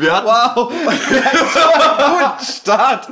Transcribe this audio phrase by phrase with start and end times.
[0.00, 0.72] Wir hatten Wow!
[2.38, 3.08] Guten Start!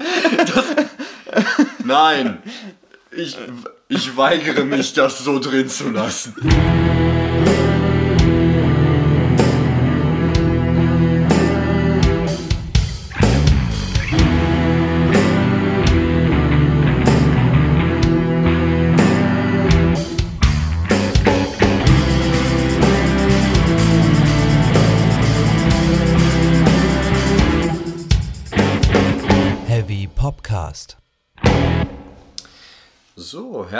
[1.84, 2.42] Nein!
[3.10, 3.36] Ich,
[3.88, 6.34] ich weigere mich, das so drin zu lassen.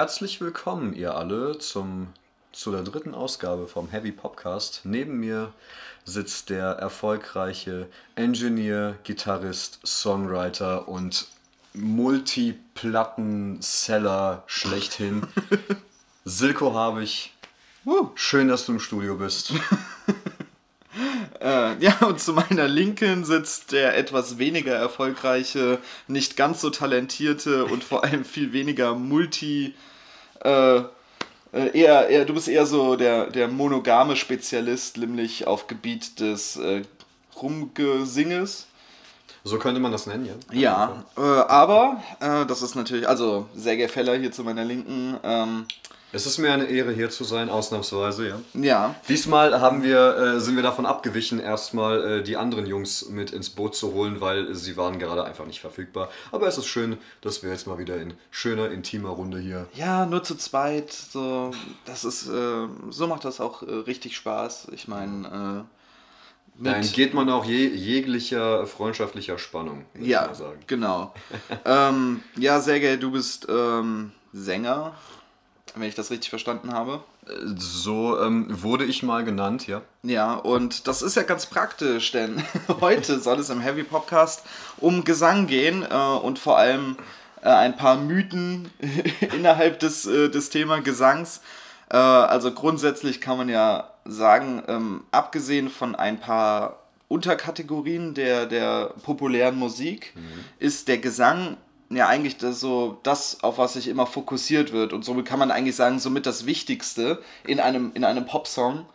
[0.08, 2.06] Herzlich willkommen, ihr alle, zum,
[2.52, 4.80] zu der dritten Ausgabe vom Heavy Popcast.
[4.84, 5.52] Neben mir
[6.06, 11.26] sitzt der erfolgreiche Engineer, Gitarrist, Songwriter und
[11.74, 15.26] Multiplatten-Seller schlechthin.
[16.24, 17.34] Silko Habich.
[18.14, 19.52] Schön, dass du im Studio bist.
[21.40, 27.66] Äh, ja, und zu meiner Linken sitzt der etwas weniger erfolgreiche, nicht ganz so talentierte
[27.66, 29.74] und vor allem viel weniger multi.
[30.44, 30.82] Äh,
[31.52, 36.56] äh, eher, eher, du bist eher so der, der monogame Spezialist, nämlich auf Gebiet des
[36.56, 36.82] äh,
[37.40, 38.66] Rumgesinges.
[39.44, 40.34] So könnte man das nennen, ja?
[40.52, 45.16] Ja, äh, aber äh, das ist natürlich, also Sergei Feller hier zu meiner Linken.
[45.22, 45.66] Ähm,
[46.10, 48.40] Es ist mir eine Ehre, hier zu sein, ausnahmsweise, ja.
[48.54, 53.30] ja, Diesmal haben wir, äh, sind wir davon abgewichen, erstmal äh, die anderen Jungs mit
[53.30, 56.08] ins Boot zu holen, weil sie waren gerade einfach nicht verfügbar.
[56.32, 59.66] Aber es ist schön, dass wir jetzt mal wieder in schöner, intimer Runde hier.
[59.74, 60.92] Ja, nur zu zweit.
[60.92, 61.50] So,
[61.84, 64.68] das ist, äh, so macht das auch äh, richtig Spaß.
[64.72, 65.66] Ich meine,
[66.58, 70.58] äh, Da entgeht man auch je, jeglicher freundschaftlicher Spannung, würde ich ja, mal sagen.
[70.66, 71.12] genau.
[71.66, 74.94] ähm, ja, Sergej, du bist ähm, Sänger,
[75.76, 77.00] wenn ich das richtig verstanden habe.
[77.56, 79.82] So ähm, wurde ich mal genannt, ja.
[80.02, 82.42] Ja, und das ist ja ganz praktisch, denn
[82.80, 84.44] heute soll es im Heavy Podcast
[84.78, 86.96] um Gesang gehen äh, und vor allem
[87.42, 88.70] äh, ein paar Mythen
[89.34, 91.40] innerhalb des, äh, des Thema Gesangs.
[91.90, 98.92] Äh, also grundsätzlich kann man ja sagen, ähm, abgesehen von ein paar Unterkategorien der, der
[99.02, 100.12] populären Musik,
[100.58, 101.56] ist der Gesang
[101.90, 104.92] ja eigentlich das so das, auf was sich immer fokussiert wird.
[104.92, 108.86] Und somit kann man eigentlich sagen, somit das Wichtigste in einem, in einem Popsong.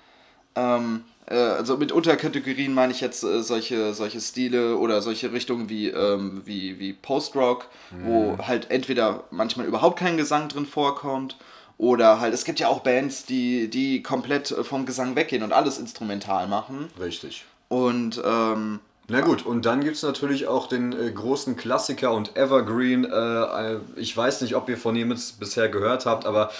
[0.55, 5.69] Ähm, äh, also mit Unterkategorien meine ich jetzt äh, solche, solche Stile oder solche Richtungen
[5.69, 7.67] wie, ähm, wie, wie Post-Rock,
[8.03, 11.37] wo halt entweder manchmal überhaupt kein Gesang drin vorkommt
[11.77, 15.53] oder halt, es gibt ja auch Bands, die, die komplett äh, vom Gesang weggehen und
[15.53, 16.89] alles instrumental machen.
[16.99, 17.45] Richtig.
[17.67, 22.37] Und ähm, Na gut, und dann gibt es natürlich auch den äh, großen Klassiker und
[22.37, 23.03] Evergreen.
[23.05, 25.09] Äh, äh, ich weiß nicht, ob ihr von ihm
[25.39, 26.51] bisher gehört habt, aber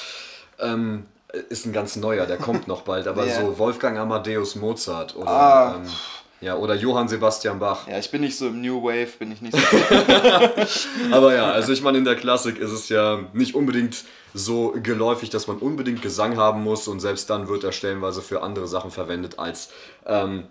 [0.60, 1.06] ähm,
[1.50, 3.08] ist ein ganz neuer, der kommt noch bald.
[3.08, 3.40] Aber Ja.
[3.42, 5.76] so Wolfgang Amadeus Mozart oder, Ah.
[5.78, 5.90] ähm,
[6.42, 7.88] ja, oder Johann Sebastian Bach.
[7.88, 9.64] ja, ich bin nicht so im New Wave, bin ich nicht so.
[11.12, 15.30] Aber ja, also ich meine, in der Klassik ist es ja nicht unbedingt so geläufig,
[15.30, 18.92] dass man unbedingt Gesang haben muss und selbst dann wird er stellenweise für andere Sachen
[18.92, 19.70] verwendet als
[20.06, 20.44] ähm,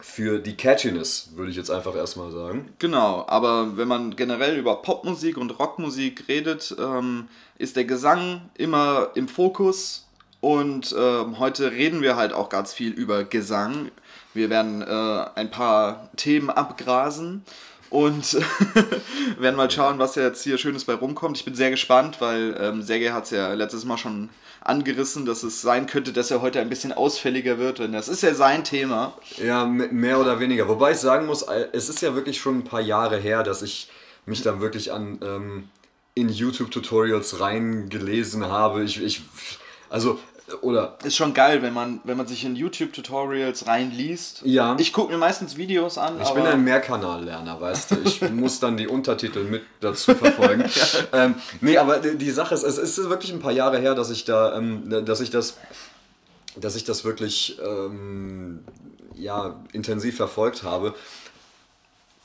[0.00, 2.72] für die Catchiness, würde ich jetzt einfach erstmal sagen.
[2.78, 7.28] Genau, aber wenn man generell über Popmusik und Rockmusik redet, ähm,
[7.58, 10.06] ist der Gesang immer im Fokus
[10.40, 13.90] und ähm, heute reden wir halt auch ganz viel über Gesang.
[14.32, 17.44] Wir werden äh, ein paar Themen abgrasen
[17.90, 18.34] und
[19.38, 21.36] werden mal schauen, was jetzt hier Schönes bei rumkommt.
[21.36, 24.30] Ich bin sehr gespannt, weil ähm, Sergej hat es ja letztes Mal schon
[24.60, 28.22] angerissen, dass es sein könnte, dass er heute ein bisschen ausfälliger wird, denn das ist
[28.22, 29.14] ja sein Thema.
[29.36, 30.68] Ja, mehr oder weniger.
[30.68, 33.62] Wobei ich sagen muss, äh, es ist ja wirklich schon ein paar Jahre her, dass
[33.62, 33.88] ich
[34.26, 35.68] mich da wirklich an ähm,
[36.14, 38.84] in YouTube-Tutorials reingelesen habe.
[38.84, 39.22] Ich, ich,
[39.88, 40.18] also,
[40.62, 44.42] oder Ist schon geil, wenn man, wenn man sich in YouTube-Tutorials reinliest.
[44.44, 44.76] Ja.
[44.78, 46.20] Ich gucke mir meistens Videos an.
[46.20, 47.96] Ich bin ein Mehrkanallerner, weißt du.
[48.04, 50.64] Ich muss dann die Untertitel mit dazu verfolgen.
[51.12, 54.10] ähm, nee, aber die, die Sache ist, es ist wirklich ein paar Jahre her, dass
[54.10, 55.58] ich da, ähm, dass ich das,
[56.56, 58.64] dass ich das wirklich ähm,
[59.14, 60.94] ja, intensiv verfolgt habe.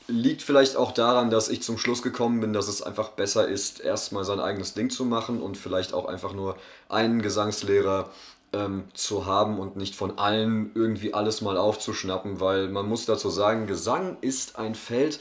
[0.08, 3.80] Liegt vielleicht auch daran, dass ich zum Schluss gekommen bin, dass es einfach besser ist,
[3.80, 6.56] erstmal sein eigenes Ding zu machen und vielleicht auch einfach nur
[6.88, 8.10] einen Gesangslehrer
[8.52, 13.30] ähm, zu haben und nicht von allen irgendwie alles mal aufzuschnappen, weil man muss dazu
[13.30, 15.20] sagen, Gesang ist ein Feld,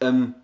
[0.00, 0.34] ähm,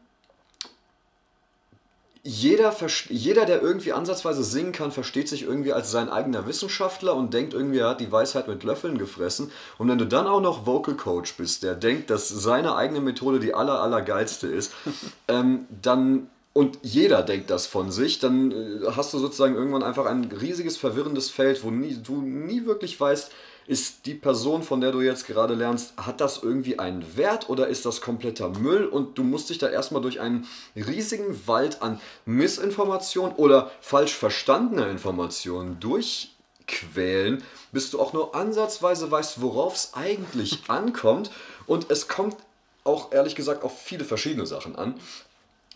[2.26, 2.74] jeder,
[3.10, 7.52] jeder, der irgendwie ansatzweise singen kann, versteht sich irgendwie als sein eigener Wissenschaftler und denkt
[7.52, 9.52] irgendwie, er hat die Weisheit mit Löffeln gefressen.
[9.76, 13.40] Und wenn du dann auch noch Vocal Coach bist, der denkt, dass seine eigene Methode
[13.40, 14.72] die aller, allergeilste ist,
[15.28, 20.06] ähm, dann und jeder denkt das von sich, dann äh, hast du sozusagen irgendwann einfach
[20.06, 23.32] ein riesiges verwirrendes Feld, wo nie, du nie wirklich weißt,
[23.66, 27.68] ist die Person, von der du jetzt gerade lernst, hat das irgendwie einen Wert oder
[27.68, 30.46] ist das kompletter Müll und du musst dich da erstmal durch einen
[30.76, 39.40] riesigen Wald an Missinformation oder falsch verstandener Informationen durchquälen, bis du auch nur ansatzweise weißt,
[39.40, 41.30] worauf es eigentlich ankommt.
[41.66, 42.36] Und es kommt
[42.84, 44.94] auch ehrlich gesagt auf viele verschiedene Sachen an.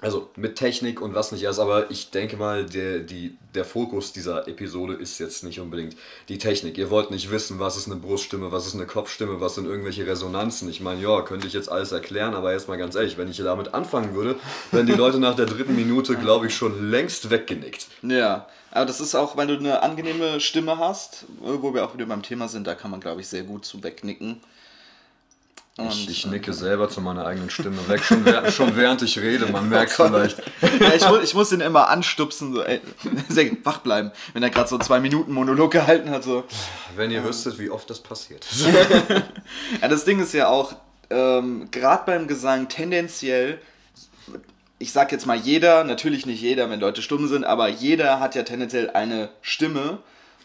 [0.00, 4.12] Also mit Technik und was nicht erst, aber ich denke mal, der, die, der Fokus
[4.12, 5.96] dieser Episode ist jetzt nicht unbedingt
[6.28, 6.78] die Technik.
[6.78, 10.06] Ihr wollt nicht wissen, was ist eine Bruststimme, was ist eine Kopfstimme, was sind irgendwelche
[10.06, 10.68] Resonanzen.
[10.70, 13.38] Ich meine, ja, könnte ich jetzt alles erklären, aber jetzt mal ganz ehrlich, wenn ich
[13.38, 14.36] damit anfangen würde,
[14.70, 17.88] wären die Leute nach der dritten Minute, glaube ich, schon längst weggenickt.
[18.02, 22.06] Ja, aber das ist auch, weil du eine angenehme Stimme hast, wo wir auch wieder
[22.06, 24.40] beim Thema sind, da kann man, glaube ich, sehr gut zu wegnicken.
[25.86, 29.46] Ich, ich, nicke selber zu meiner eigenen Stimme weg, schon, während, schon während ich rede,
[29.46, 30.42] man merkt es oh vielleicht.
[30.80, 32.80] Ja, ich, muss, ich muss ihn immer anstupsen, so, ey,
[33.62, 36.24] wach bleiben, wenn er gerade so zwei Minuten Monolog gehalten hat.
[36.24, 36.44] So.
[36.96, 38.44] Wenn ihr wüsstet, wie oft das passiert.
[39.80, 40.74] ja, das Ding ist ja auch,
[41.10, 43.60] ähm, gerade beim Gesang tendenziell,
[44.80, 48.34] ich sag jetzt mal jeder, natürlich nicht jeder, wenn Leute stumm sind, aber jeder hat
[48.34, 49.98] ja tendenziell eine Stimme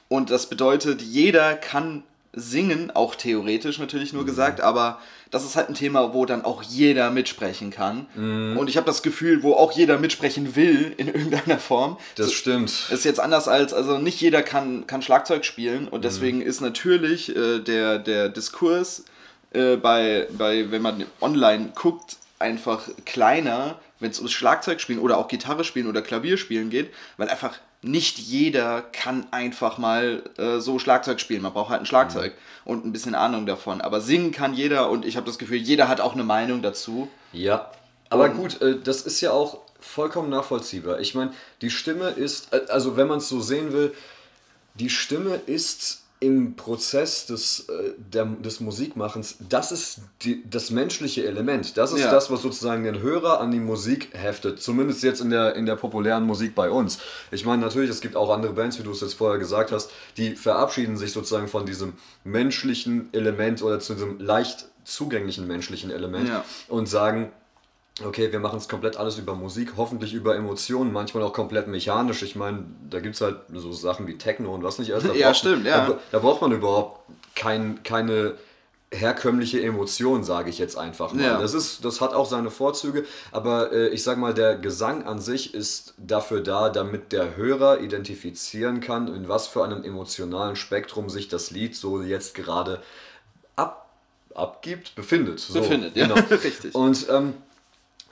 [0.10, 2.04] und das bedeutet, jeder kann
[2.34, 4.28] singen, auch theoretisch natürlich nur mhm.
[4.28, 5.00] gesagt, aber
[5.34, 8.06] das ist halt ein Thema, wo dann auch jeder mitsprechen kann.
[8.14, 8.56] Mhm.
[8.56, 11.98] Und ich habe das Gefühl, wo auch jeder mitsprechen will in irgendeiner Form.
[12.16, 12.90] Das so, stimmt.
[12.92, 16.04] Ist jetzt anders als, also nicht jeder kann, kann Schlagzeug spielen und mhm.
[16.04, 16.44] deswegen mhm.
[16.44, 19.06] ist natürlich äh, der, der Diskurs
[19.54, 25.18] äh, bei, bei, wenn man online guckt, einfach kleiner, wenn es ums Schlagzeug spielen oder
[25.18, 30.60] auch Gitarre spielen oder Klavier spielen geht, weil einfach nicht jeder kann einfach mal äh,
[30.60, 31.42] so Schlagzeug spielen.
[31.42, 32.72] Man braucht halt ein Schlagzeug mhm.
[32.72, 33.82] und ein bisschen Ahnung davon.
[33.82, 37.10] Aber singen kann jeder und ich habe das Gefühl, jeder hat auch eine Meinung dazu.
[37.34, 37.72] Ja,
[38.10, 41.00] aber und gut, äh, das ist ja auch vollkommen nachvollziehbar.
[41.00, 43.94] Ich meine, die Stimme ist, äh, also wenn man es so sehen will,
[44.76, 51.26] die Stimme ist im Prozess des, äh, der, des Musikmachens, das ist die, das menschliche
[51.28, 51.76] Element.
[51.76, 52.12] Das ist ja.
[52.12, 54.62] das, was sozusagen den Hörer an die Musik heftet.
[54.62, 57.00] Zumindest jetzt in der, in der populären Musik bei uns.
[57.32, 59.92] Ich meine, natürlich, es gibt auch andere Bands, wie du es jetzt vorher gesagt hast,
[60.16, 61.94] die verabschieden sich sozusagen von diesem
[62.24, 66.46] menschlichen Element oder zu diesem leicht zugänglichen menschlichen Element ja.
[66.70, 67.32] und sagen,
[68.02, 72.24] okay, wir machen es komplett alles über Musik, hoffentlich über Emotionen, manchmal auch komplett mechanisch.
[72.24, 75.06] Ich meine, da gibt es halt so Sachen wie Techno und was nicht alles.
[75.16, 75.88] ja, stimmt, ja.
[75.88, 77.02] Da, da, braucht man überhaupt
[77.36, 78.34] kein, keine
[78.92, 81.24] herkömmliche Emotion, sage ich jetzt einfach mal.
[81.24, 81.40] Ja.
[81.40, 85.20] Das, ist, das hat auch seine Vorzüge, aber äh, ich sage mal, der Gesang an
[85.20, 91.10] sich ist dafür da, damit der Hörer identifizieren kann, in was für einem emotionalen Spektrum
[91.10, 92.82] sich das Lied so jetzt gerade
[93.56, 93.90] ab,
[94.36, 95.40] abgibt, befindet.
[95.40, 96.22] So, befindet, ja, genau.
[96.32, 96.76] richtig.
[96.76, 97.34] Und ähm,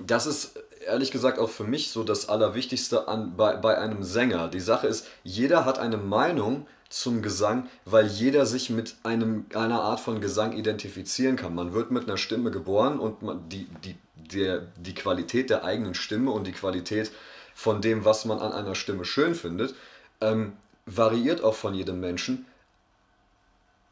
[0.07, 0.53] das ist
[0.85, 4.47] ehrlich gesagt auch für mich so das Allerwichtigste an, bei, bei einem Sänger.
[4.47, 9.81] Die Sache ist, jeder hat eine Meinung zum Gesang, weil jeder sich mit einem, einer
[9.81, 11.55] Art von Gesang identifizieren kann.
[11.55, 15.93] Man wird mit einer Stimme geboren und man, die, die, der, die Qualität der eigenen
[15.93, 17.11] Stimme und die Qualität
[17.55, 19.73] von dem, was man an einer Stimme schön findet,
[20.19, 20.53] ähm,
[20.85, 22.45] variiert auch von jedem Menschen.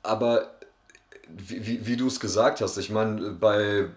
[0.04, 0.50] Aber
[1.30, 3.90] wie, wie, wie du es gesagt hast, ich meine, bei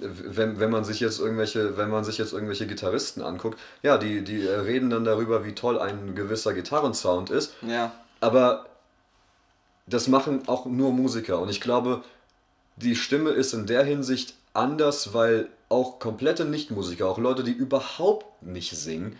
[0.00, 4.22] wenn, wenn man sich jetzt irgendwelche, wenn man sich jetzt irgendwelche Gitarristen anguckt, ja, die,
[4.22, 7.54] die reden dann darüber, wie toll ein gewisser Gitarrensound ist.
[7.62, 7.92] Ja.
[8.20, 8.66] Aber
[9.86, 11.40] das machen auch nur Musiker.
[11.40, 12.02] Und ich glaube,
[12.76, 18.42] die Stimme ist in der Hinsicht anders, weil auch komplette Nichtmusiker, auch Leute, die überhaupt
[18.42, 19.18] nicht singen,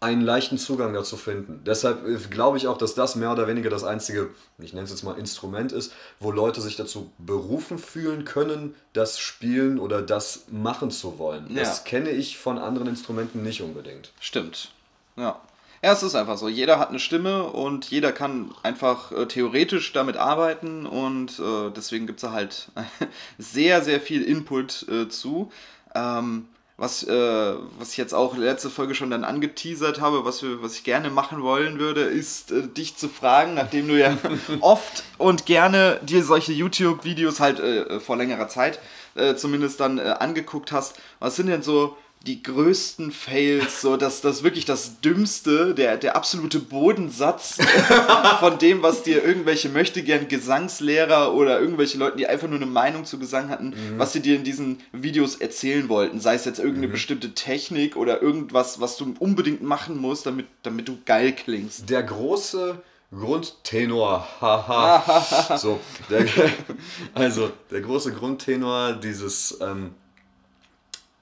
[0.00, 1.62] einen leichten Zugang dazu finden.
[1.66, 4.90] Deshalb äh, glaube ich auch, dass das mehr oder weniger das einzige, ich nenne es
[4.90, 10.44] jetzt mal Instrument ist, wo Leute sich dazu berufen fühlen können, das spielen oder das
[10.50, 11.46] machen zu wollen.
[11.50, 11.62] Ja.
[11.62, 14.12] Das kenne ich von anderen Instrumenten nicht unbedingt.
[14.20, 14.72] Stimmt.
[15.16, 15.40] Ja.
[15.82, 16.48] Ja, es ist einfach so.
[16.48, 22.08] Jeder hat eine Stimme und jeder kann einfach äh, theoretisch damit arbeiten und äh, deswegen
[22.08, 22.70] gibt es da halt
[23.38, 25.52] sehr, sehr viel Input äh, zu.
[25.94, 30.62] Ähm, was, äh, was ich jetzt auch letzte Folge schon dann angeteasert habe, was, wir,
[30.62, 34.16] was ich gerne machen wollen würde, ist äh, dich zu fragen, nachdem du ja
[34.60, 38.78] oft und gerne dir solche YouTube-Videos halt äh, vor längerer Zeit
[39.16, 41.00] äh, zumindest dann äh, angeguckt hast.
[41.18, 46.16] Was sind denn so die größten Fails, so dass das wirklich das Dümmste, der, der
[46.16, 47.58] absolute Bodensatz
[48.40, 52.66] von dem, was dir irgendwelche möchte gern Gesangslehrer oder irgendwelche Leute, die einfach nur eine
[52.66, 53.98] Meinung zu Gesang hatten, mhm.
[53.98, 56.20] was sie dir in diesen Videos erzählen wollten.
[56.20, 56.92] Sei es jetzt irgendeine mhm.
[56.92, 61.88] bestimmte Technik oder irgendwas, was du unbedingt machen musst, damit, damit du geil klingst.
[61.88, 65.56] Der große Grundtenor, haha.
[65.56, 66.26] so, der,
[67.14, 69.94] also der große Grundtenor dieses ähm,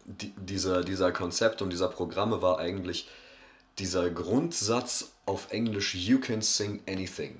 [0.07, 3.09] die, dieser, dieser Konzept und dieser Programme war eigentlich
[3.79, 7.37] dieser Grundsatz auf Englisch You can sing anything.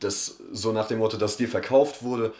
[0.00, 2.32] das so nach dem Motto, dass dir verkauft wurde,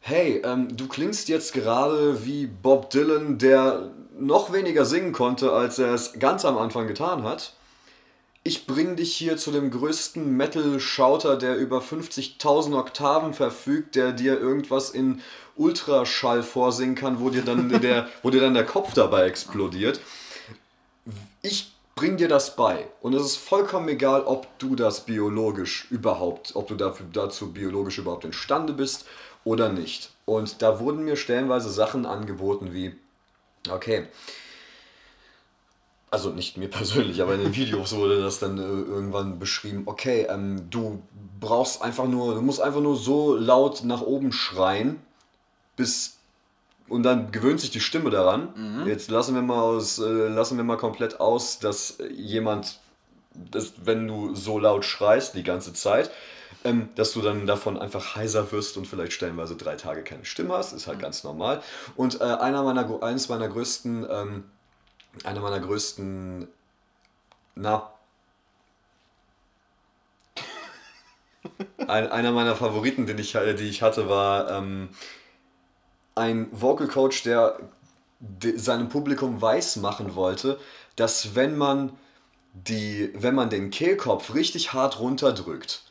[0.00, 5.78] hey, ähm, du klingst jetzt gerade wie Bob Dylan, der noch weniger singen konnte, als
[5.78, 7.54] er es ganz am Anfang getan hat.
[8.42, 14.38] Ich bring dich hier zu dem größten Metal-Schauter, der über 50.000 Oktaven verfügt, der dir
[14.38, 15.22] irgendwas in
[15.56, 20.00] Ultraschall vorsingen kann, wo dir dann der, wo dir dann der Kopf dabei explodiert.
[21.42, 22.88] Ich bring dir das bei.
[23.00, 27.98] Und es ist vollkommen egal, ob du das biologisch überhaupt, ob du dafür, dazu biologisch
[27.98, 29.06] überhaupt imstande bist
[29.44, 30.10] oder nicht.
[30.24, 32.96] Und da wurden mir stellenweise Sachen angeboten wie,
[33.70, 34.06] okay,
[36.10, 40.26] also nicht mir persönlich, aber in den Videos wurde das dann äh, irgendwann beschrieben, okay,
[40.30, 41.02] ähm, du
[41.40, 45.00] brauchst einfach nur, du musst einfach nur so laut nach oben schreien,
[45.76, 46.14] bis
[46.88, 48.48] und dann gewöhnt sich die Stimme daran.
[48.56, 48.86] Mhm.
[48.86, 52.78] Jetzt lassen wir mal aus, äh, lassen wir mal komplett aus, dass jemand,
[53.32, 56.10] dass, wenn du so laut schreist die ganze Zeit,
[56.62, 60.54] ähm, dass du dann davon einfach heiser wirst und vielleicht stellenweise drei Tage keine Stimme
[60.54, 61.02] hast, ist halt mhm.
[61.02, 61.62] ganz normal.
[61.96, 64.44] Und äh, einer meiner, eines meiner größten, ähm,
[65.24, 66.48] einer meiner größten,
[67.54, 67.90] na,
[71.78, 74.90] ein, einer meiner Favoriten, den ich, die ich hatte, war ähm,
[76.14, 77.58] ein Vocal Coach, der
[78.56, 80.58] seinem Publikum weiß machen wollte,
[80.96, 81.92] dass wenn man
[82.52, 85.82] die, wenn man den Kehlkopf richtig hart runterdrückt,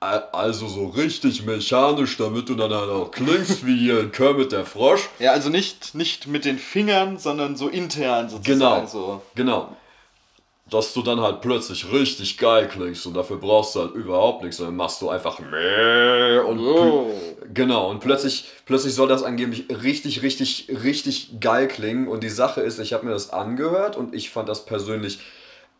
[0.00, 4.64] also so richtig mechanisch, damit du dann halt auch klingst wie hier ein Kermit der
[4.64, 5.08] Frosch.
[5.18, 8.58] Ja, also nicht, nicht mit den Fingern, sondern so intern sozusagen.
[8.58, 9.22] Genau, so.
[9.34, 9.76] genau.
[10.70, 14.58] Dass du dann halt plötzlich richtig geil klingst und dafür brauchst du halt überhaupt nichts,
[14.58, 15.38] dann machst du einfach
[16.40, 17.10] und oh.
[17.54, 22.60] genau und plötzlich plötzlich soll das angeblich richtig richtig richtig geil klingen und die Sache
[22.60, 25.20] ist, ich habe mir das angehört und ich fand das persönlich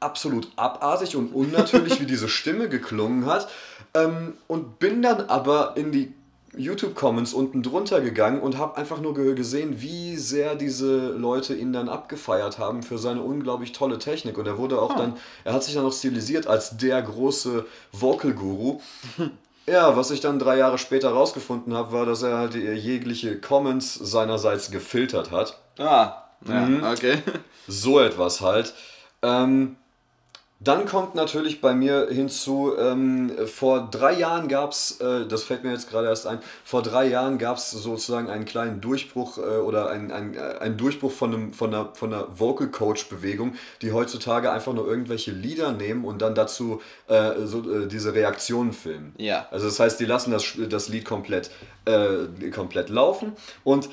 [0.00, 3.48] absolut abartig und unnatürlich, wie diese Stimme geklungen hat.
[3.94, 6.12] Ähm, und bin dann aber in die
[6.58, 11.88] YouTube-Comments unten drunter gegangen und habe einfach nur gesehen, wie sehr diese Leute ihn dann
[11.88, 14.36] abgefeiert haben für seine unglaublich tolle Technik.
[14.38, 14.98] Und er wurde auch oh.
[14.98, 18.80] dann, er hat sich dann auch stilisiert als der große Vocal-Guru.
[19.68, 23.94] Ja, was ich dann drei Jahre später rausgefunden habe, war, dass er halt jegliche Comments
[23.94, 25.60] seinerseits gefiltert hat.
[25.78, 26.82] Ah, ja, mhm.
[26.84, 27.18] okay.
[27.66, 28.72] So etwas halt.
[29.20, 29.76] Ähm,
[30.60, 35.62] dann kommt natürlich bei mir hinzu, ähm, vor drei Jahren gab es, äh, das fällt
[35.62, 39.40] mir jetzt gerade erst ein, vor drei Jahren gab es sozusagen einen kleinen Durchbruch äh,
[39.40, 43.92] oder einen, äh, einen Durchbruch von, einem, von, einer, von einer Vocal Coach Bewegung, die
[43.92, 49.14] heutzutage einfach nur irgendwelche Lieder nehmen und dann dazu äh, so, äh, diese Reaktionen filmen.
[49.16, 49.46] Ja.
[49.52, 51.52] Also das heißt, die lassen das, das Lied komplett,
[51.84, 53.32] äh, komplett laufen
[53.64, 53.88] und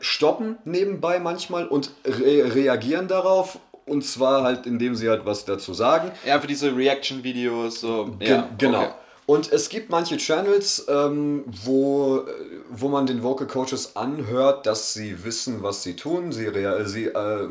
[0.00, 3.58] stoppen nebenbei manchmal und re reagieren darauf
[3.90, 6.12] und zwar halt, indem sie halt was dazu sagen.
[6.24, 7.80] Ja, für diese Reaction-Videos.
[7.80, 8.16] So.
[8.20, 8.82] Ja, genau.
[8.82, 8.90] Okay.
[9.30, 12.24] Und es gibt manche Channels, ähm, wo,
[12.68, 16.32] wo man den Vocal Coaches anhört, dass sie wissen, was sie tun.
[16.32, 16.50] Sie,
[16.86, 17.48] sie äh,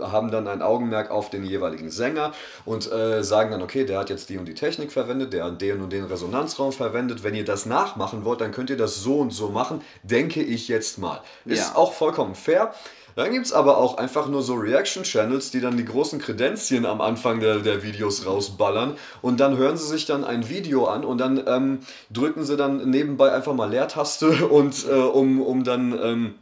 [0.00, 2.32] haben dann ein Augenmerk auf den jeweiligen Sänger
[2.64, 5.62] und äh, sagen dann, okay, der hat jetzt die und die Technik verwendet, der hat
[5.62, 7.22] den und den Resonanzraum verwendet.
[7.22, 10.66] Wenn ihr das nachmachen wollt, dann könnt ihr das so und so machen, denke ich
[10.66, 11.20] jetzt mal.
[11.44, 11.76] Ist ja.
[11.76, 12.74] auch vollkommen fair.
[13.14, 17.00] Dann gibt es aber auch einfach nur so Reaction-Channels, die dann die großen Kredenzien am
[17.00, 21.18] Anfang der, der Videos rausballern und dann hören sie sich dann ein Video an und
[21.18, 26.34] dann ähm, drücken sie dann nebenbei einfach mal Leertaste und äh, um, um dann ähm,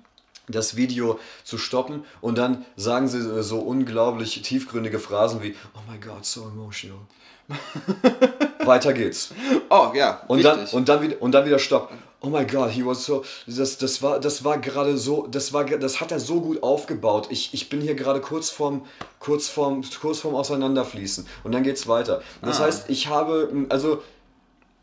[0.49, 5.99] das Video zu stoppen und dann sagen sie so unglaublich tiefgründige Phrasen wie Oh my
[5.99, 6.99] God, so emotional.
[8.65, 9.33] Weiter geht's.
[9.71, 10.23] Oh ja.
[10.29, 13.25] Und dann, und dann wieder und dann wieder Stopp oh my God, he was so,
[13.47, 17.29] das, das war, das war gerade so, das war, das hat er so gut aufgebaut.
[17.31, 18.85] Ich, ich bin hier gerade kurz vorm,
[19.19, 21.27] kurz vorm, kurz vorm Auseinanderfließen.
[21.45, 22.23] Und dann geht's weiter.
[22.43, 22.65] Das ah.
[22.65, 24.03] heißt, ich habe, also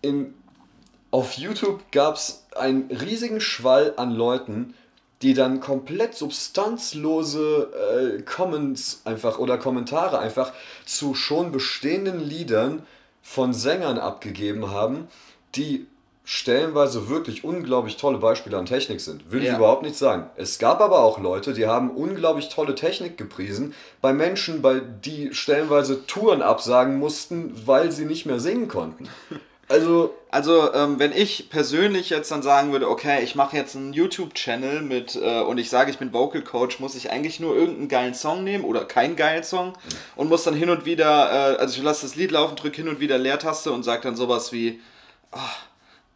[0.01, 0.33] in,
[1.11, 4.73] auf YouTube gab es einen riesigen Schwall an Leuten,
[5.21, 10.53] die dann komplett substanzlose äh, Comments einfach oder Kommentare einfach
[10.85, 12.83] zu schon bestehenden Liedern
[13.21, 15.07] von Sängern abgegeben haben,
[15.55, 15.87] die
[16.29, 19.31] stellenweise wirklich unglaublich tolle Beispiele an Technik sind.
[19.31, 19.51] Will ja.
[19.51, 20.29] ich überhaupt nicht sagen.
[20.35, 25.33] Es gab aber auch Leute, die haben unglaublich tolle Technik gepriesen, bei Menschen, bei die
[25.33, 29.07] stellenweise Touren absagen mussten, weil sie nicht mehr singen konnten.
[29.69, 33.91] Also, also ähm, wenn ich persönlich jetzt dann sagen würde, okay, ich mache jetzt einen
[33.91, 37.89] YouTube-Channel mit äh, und ich sage, ich bin Vocal Coach, muss ich eigentlich nur irgendeinen
[37.89, 39.73] geilen Song nehmen oder keinen geilen Song
[40.15, 42.87] und muss dann hin und wieder, äh, also ich lasse das Lied laufen, drücke hin
[42.87, 44.79] und wieder Leertaste und sage dann sowas wie,
[45.33, 45.66] oh,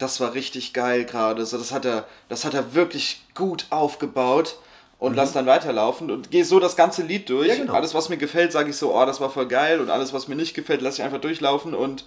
[0.02, 1.46] das war richtig geil gerade.
[1.46, 4.56] So, das hat er, das hat er wirklich gut aufgebaut
[4.98, 5.16] und mhm.
[5.16, 7.48] lass dann weiterlaufen und gehe so das ganze Lied durch.
[7.48, 7.74] Ja, genau.
[7.74, 10.28] Alles, was mir gefällt, sage ich so, oh, das war voll geil und alles, was
[10.28, 12.04] mir nicht gefällt, lasse ich einfach durchlaufen und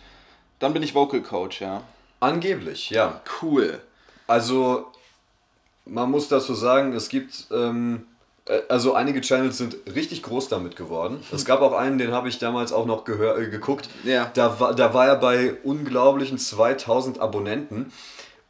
[0.60, 1.84] dann bin ich Vocal Coach, ja.
[2.20, 3.22] Angeblich, ja.
[3.42, 3.82] Cool.
[4.28, 4.86] Also,
[5.86, 8.15] man muss dazu sagen, es gibt, ähm, äh,
[8.70, 11.20] also einige Channels sind richtig groß damit geworden.
[11.32, 13.90] Es gab auch einen, den habe ich damals auch noch gehör, äh, geguckt.
[14.04, 14.30] Ja.
[14.34, 17.92] Da, war, da war er bei unglaublichen 2000 Abonnenten.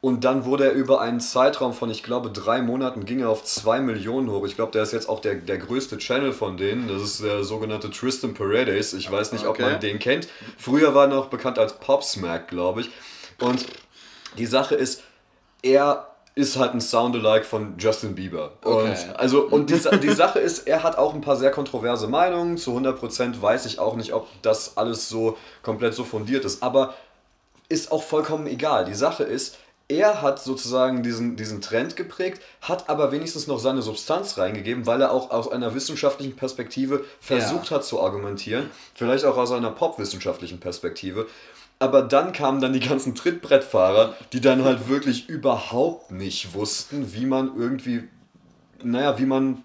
[0.01, 3.43] Und dann wurde er über einen Zeitraum von, ich glaube, drei Monaten, ging er auf
[3.43, 4.45] 2 Millionen hoch.
[4.45, 6.87] Ich glaube, der ist jetzt auch der, der größte Channel von denen.
[6.87, 8.93] Das ist der sogenannte Tristan Paredes.
[8.93, 9.63] Ich weiß nicht, ob Okay.
[9.63, 10.27] man den kennt.
[10.59, 12.91] Früher war er noch bekannt als Pop Smack, glaube ich.
[13.39, 13.65] Und
[14.37, 15.01] die Sache ist,
[15.63, 18.51] er ist halt ein Soundalike von Justin Bieber.
[18.61, 18.89] Okay.
[18.89, 22.57] Und, also, und die, die Sache ist, er hat auch ein paar sehr kontroverse Meinungen.
[22.57, 26.61] Zu 100% weiß ich auch nicht, ob das alles so komplett so fundiert ist.
[26.61, 26.93] Aber
[27.69, 28.83] ist auch vollkommen egal.
[28.83, 33.81] Die Sache ist, er hat sozusagen diesen, diesen Trend geprägt, hat aber wenigstens noch seine
[33.81, 38.69] Substanz reingegeben, weil er auch aus einer wissenschaftlichen Perspektive versucht hat zu argumentieren.
[38.95, 41.27] Vielleicht auch aus einer popwissenschaftlichen Perspektive.
[41.85, 47.27] Aber dann kamen dann die ganzen Trittbrettfahrer, die dann halt wirklich überhaupt nicht wussten, wie
[47.27, 48.05] man irgendwie,
[48.83, 49.63] naja, wie man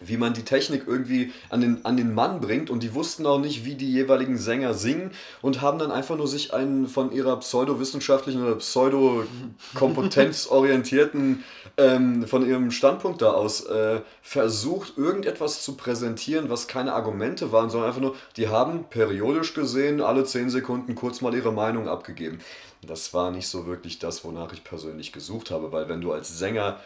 [0.00, 3.38] wie man die Technik irgendwie an den, an den Mann bringt und die wussten auch
[3.38, 5.10] nicht, wie die jeweiligen Sänger singen
[5.42, 11.44] und haben dann einfach nur sich einen von ihrer pseudowissenschaftlichen oder pseudo-kompetenzorientierten,
[11.76, 17.70] ähm, von ihrem Standpunkt da aus äh, versucht, irgendetwas zu präsentieren, was keine Argumente waren,
[17.70, 22.38] sondern einfach nur, die haben periodisch gesehen alle 10 Sekunden kurz mal ihre Meinung abgegeben.
[22.86, 26.38] Das war nicht so wirklich das, wonach ich persönlich gesucht habe, weil wenn du als
[26.38, 26.80] Sänger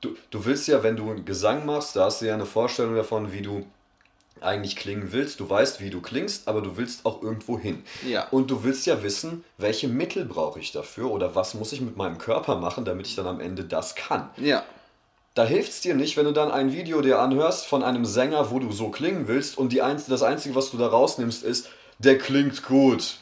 [0.00, 2.94] Du, du willst ja, wenn du einen Gesang machst, da hast du ja eine Vorstellung
[2.96, 3.66] davon, wie du
[4.40, 5.40] eigentlich klingen willst.
[5.40, 7.82] Du weißt, wie du klingst, aber du willst auch irgendwo hin.
[8.06, 8.28] Ja.
[8.30, 11.96] Und du willst ja wissen, welche Mittel brauche ich dafür oder was muss ich mit
[11.96, 14.28] meinem Körper machen, damit ich dann am Ende das kann.
[14.36, 14.62] Ja.
[15.34, 18.50] Da hilft es dir nicht, wenn du dann ein Video dir anhörst von einem Sänger,
[18.50, 21.68] wo du so klingen willst und die einz das Einzige, was du da rausnimmst, ist,
[21.98, 23.16] der klingt gut.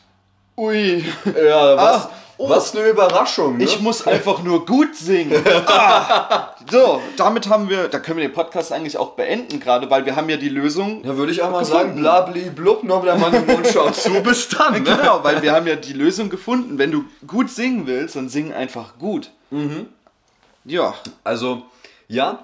[0.57, 1.05] Ui.
[1.25, 2.49] Ja, was, Ah, oh.
[2.49, 3.59] was eine Überraschung.
[3.59, 3.65] Ne?
[3.65, 5.43] Ich muss einfach nur gut singen.
[5.67, 6.55] Ah.
[6.71, 10.17] So, damit haben wir, da können wir den Podcast eigentlich auch beenden gerade, weil wir
[10.17, 11.03] haben ja die Lösung.
[11.03, 11.85] Da würde ich auch mal Gefunden.
[11.85, 14.75] sagen, blabli blub, noch der Mann im Mund schaut zu, bis dann.
[14.75, 14.83] Ne?
[14.83, 16.79] Genau, weil wir haben ja die Lösung gefunden.
[16.79, 19.31] Wenn du gut singen willst, dann sing einfach gut.
[20.65, 20.95] Ja.
[21.23, 21.63] Also,
[22.09, 22.41] ja,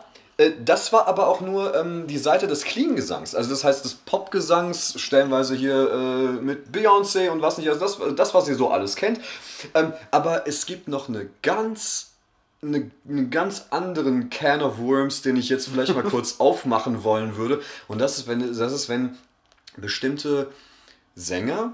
[0.64, 3.35] das war aber auch nur ähm, die Seite des Clean-Gesangs.
[3.35, 7.98] Also das heißt des Popgesangs, stellenweise hier äh, mit Beyoncé und was nicht, also das,
[8.16, 9.20] das was ihr so alles kennt.
[9.74, 12.12] Ähm, aber es gibt noch eine ganz,
[12.62, 17.37] eine, einen ganz anderen Can of Worms, den ich jetzt vielleicht mal kurz aufmachen wollen
[17.37, 17.61] würde.
[17.87, 19.18] Und das ist, wenn, das ist, wenn
[19.76, 20.50] bestimmte
[21.14, 21.72] Sänger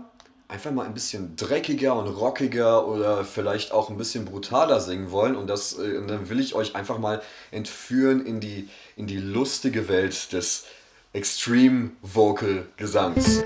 [0.49, 5.37] einfach mal ein bisschen dreckiger und rockiger oder vielleicht auch ein bisschen brutaler singen wollen.
[5.37, 9.19] Und, das, äh, und dann will ich euch einfach mal entführen in die, in die
[9.19, 10.65] lustige Welt des
[11.13, 13.43] Extreme Vocal Gesangs.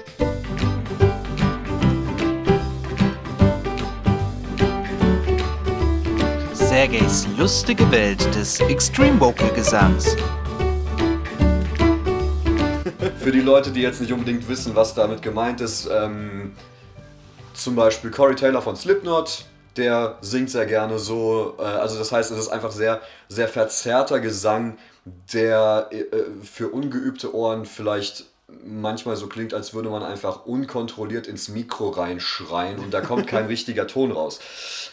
[6.52, 10.16] Sergeys lustige Welt des Extreme Vocal Gesangs.
[13.18, 16.52] Für die Leute, die jetzt nicht unbedingt wissen, was damit gemeint ist, ähm,
[17.62, 19.44] zum Beispiel Corey Taylor von Slipknot,
[19.76, 21.54] der singt sehr gerne so.
[21.58, 24.78] Äh, also das heißt, es ist einfach sehr, sehr verzerrter Gesang,
[25.32, 26.04] der äh,
[26.42, 28.24] für ungeübte Ohren vielleicht
[28.64, 33.46] manchmal so klingt, als würde man einfach unkontrolliert ins Mikro reinschreien und da kommt kein
[33.54, 34.40] richtiger Ton raus.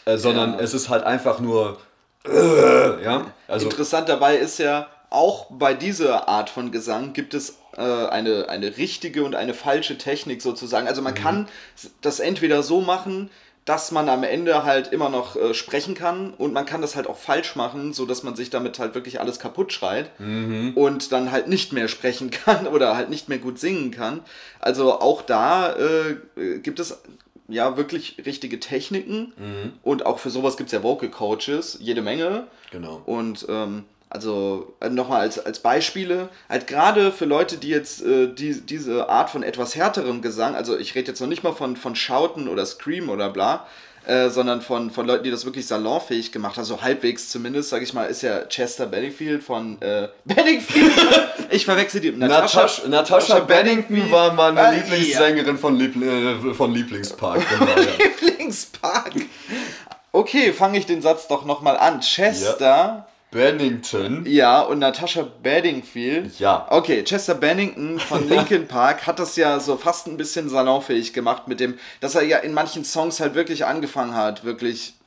[0.04, 0.60] Äh, sondern Ja.
[0.60, 1.78] es ist halt einfach nur.
[2.24, 3.66] Äh, ja, also.
[3.68, 9.24] Interessant dabei ist ja, auch bei dieser Art von Gesang gibt es eine, eine richtige
[9.24, 10.88] und eine falsche Technik sozusagen.
[10.88, 11.48] Also man kann
[12.00, 13.30] das entweder so machen,
[13.68, 17.06] dass man am Ende halt immer noch äh, sprechen kann und man kann das halt
[17.06, 20.10] auch falsch machen, so dass man sich damit halt wirklich alles kaputt schreit
[20.74, 24.20] und dann halt nicht mehr sprechen kann oder halt nicht mehr gut singen kann.
[24.58, 27.02] Also auch da äh, äh, gibt es
[27.46, 29.32] ja wirklich richtige Techniken
[29.82, 32.46] und auch für sowas gibt es ja Vocal Coaches, jede Menge.
[32.70, 33.02] Genau.
[33.04, 38.32] Und ähm, also äh, nochmal als, als Beispiele, halt gerade für Leute, die jetzt äh,
[38.32, 41.76] die, diese Art von etwas härterem Gesang, also ich rede jetzt noch nicht mal von,
[41.76, 43.66] von Schauten oder Scream oder bla,
[44.06, 47.82] äh, sondern von, von Leuten, die das wirklich salonfähig gemacht haben, so halbwegs zumindest, sag
[47.82, 50.92] ich mal, ist ja Chester Benningfield von äh, Benningfield.
[51.50, 52.12] ich verwechsel die.
[52.12, 57.42] Natascha, Natascha Bennington war meine Ah, Lieblingssängerin von, Liebl äh, von Lieblingspark.
[57.58, 58.06] Genau, ja.
[58.20, 59.12] Lieblingspark.
[60.12, 62.00] Okay, fange ich den Satz doch nochmal an.
[62.00, 63.06] Chester.
[63.30, 64.24] Bennington.
[64.26, 66.38] Ja, und Natascha Bedingfield.
[66.38, 66.66] Ja.
[66.70, 71.48] Okay, Chester Bennington von Linkin Park hat das ja so fast ein bisschen salonfähig gemacht
[71.48, 74.97] mit dem, dass er ja in manchen Songs halt wirklich angefangen hat, wirklich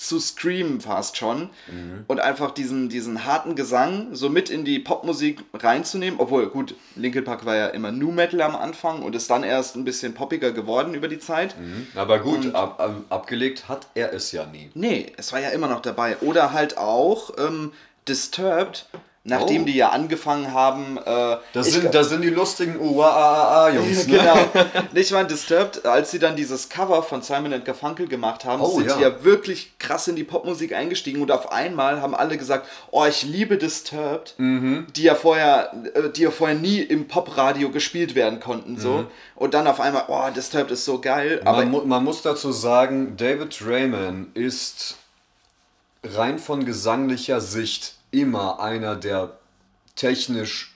[0.00, 2.04] zu screamen fast schon Mhm.
[2.08, 7.22] und einfach diesen, diesen harten Gesang so mit in die Popmusik reinzunehmen, obwohl gut, Linkin
[7.22, 10.52] Park war ja immer Nu Metal am Anfang und ist dann erst ein bisschen poppiger
[10.52, 11.54] geworden über die Zeit.
[11.94, 14.70] Aber gut, ab, ab, abgelegt hat er es ja nie.
[14.72, 16.16] Nee, es war ja immer noch dabei.
[16.22, 17.72] Oder halt auch ähm,
[18.08, 18.86] Disturbed,
[19.22, 19.64] nachdem Oh.
[19.66, 20.96] die ja angefangen haben.
[20.96, 24.16] Äh, Das sind, das sind die lustigen UAAA-Jungs, ne?
[24.18, 24.36] genau.
[24.94, 28.78] Ich meine, Disturbed, als sie dann dieses Cover von Simon and Garfunkel gemacht haben, Oh,
[28.78, 28.96] sind ja.
[28.96, 33.04] sie ja wirklich krass in die Popmusik eingestiegen und auf einmal haben alle gesagt, oh,
[33.04, 34.86] ich liebe Disturbed, Mhm.
[34.96, 39.04] die ja vorher, äh, die ja vorher nie im Popradio gespielt werden konnten, so.
[39.36, 41.70] Und dann auf einmal, oh, Disturbed ist so geil, aber Mhm.
[41.72, 44.96] man, mu man muss dazu sagen, David Raymond ist
[46.04, 49.38] rein von gesanglicher Sicht immer einer der
[49.96, 50.74] technisch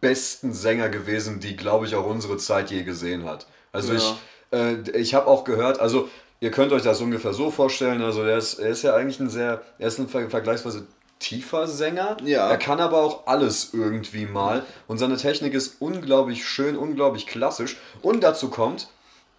[0.00, 3.46] besten Sänger gewesen, die, glaube ich, auch unsere Zeit je gesehen hat.
[3.72, 3.98] Also Ja.
[3.98, 4.14] ich,
[4.52, 6.08] äh, ich habe auch gehört, also
[6.40, 9.28] ihr könnt euch das ungefähr so vorstellen, also er ist, er ist ja eigentlich ein
[9.30, 10.86] sehr, er ist ein ver vergleichsweise
[11.18, 12.16] tiefer Sänger.
[12.24, 12.48] Ja.
[12.50, 17.76] Er kann aber auch alles irgendwie mal und seine Technik ist unglaublich schön, unglaublich klassisch
[18.02, 18.88] und dazu kommt,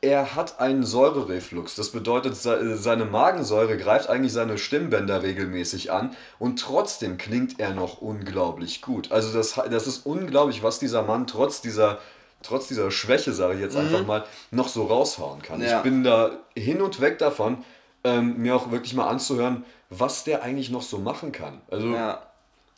[0.01, 1.75] er hat einen Säurereflux.
[1.75, 7.73] Das bedeutet, se- seine Magensäure greift eigentlich seine Stimmbänder regelmäßig an und trotzdem klingt er
[7.73, 9.11] noch unglaublich gut.
[9.11, 11.97] Also das, das ist unglaublich, was dieser Mann trotz dieser,
[12.43, 15.59] trotz dieser Schwäche, sage ich jetzt einfach mal, noch so raushauen kann.
[15.59, 15.65] Mhm.
[15.65, 15.77] Ja.
[15.77, 17.63] Ich bin da hin und weg davon,
[18.03, 21.61] ähm, mir auch wirklich mal anzuhören, was der eigentlich noch so machen kann.
[21.71, 22.21] Also ja.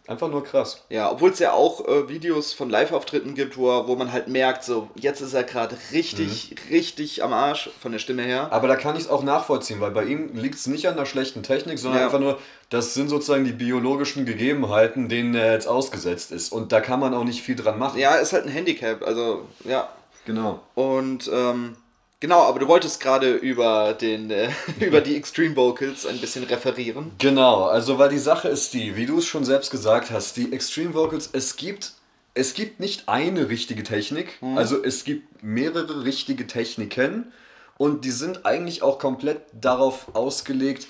[0.10, 0.84] Einfach nur krass.
[0.89, 4.63] Ja, obwohl es ja auch äh, Videos von Live-Auftritten gibt, wo, wo man halt merkt,
[4.63, 6.74] so, jetzt ist er gerade richtig, Mhm.
[6.74, 8.48] richtig am Arsch von der Stimme her.
[8.52, 11.06] Aber da kann ich es auch nachvollziehen, weil bei ihm liegt es nicht an der
[11.06, 12.06] schlechten Technik, sondern Ja.
[12.08, 16.52] einfach nur, das sind sozusagen die biologischen Gegebenheiten, denen er jetzt ausgesetzt ist.
[16.52, 18.00] Und da kann man auch nicht viel dran machen.
[18.00, 19.89] Ja, ist halt ein Handicap, also, ja.
[20.26, 20.60] Genau.
[20.76, 21.76] Und, ähm,
[22.19, 27.12] genau, aber du wolltest gerade über den, äh, über die Extreme Vocals ein bisschen referieren.
[27.17, 30.53] Genau, also weil die Sache ist die, wie du es schon selbst gesagt hast, die
[30.53, 31.93] Extreme Vocals, es gibt,
[32.34, 37.32] es gibt nicht eine richtige Technik, also es gibt mehrere richtige Techniken
[37.77, 40.88] und die sind eigentlich auch komplett darauf ausgelegt,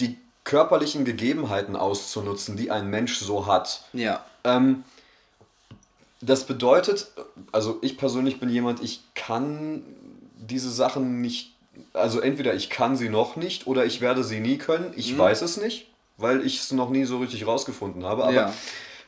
[0.00, 3.84] die körperlichen Gegebenheiten auszunutzen, die ein Mensch so hat.
[3.92, 4.24] Ja.
[4.44, 4.84] Ähm,
[6.20, 7.12] das bedeutet,
[7.52, 9.82] also ich persönlich bin jemand, ich kann
[10.40, 11.54] diese Sachen nicht,
[11.92, 14.92] also entweder ich kann sie noch nicht oder ich werde sie nie können.
[14.96, 18.24] Ich weiß es nicht, weil ich es noch nie so richtig rausgefunden habe.
[18.24, 18.54] Aber ja.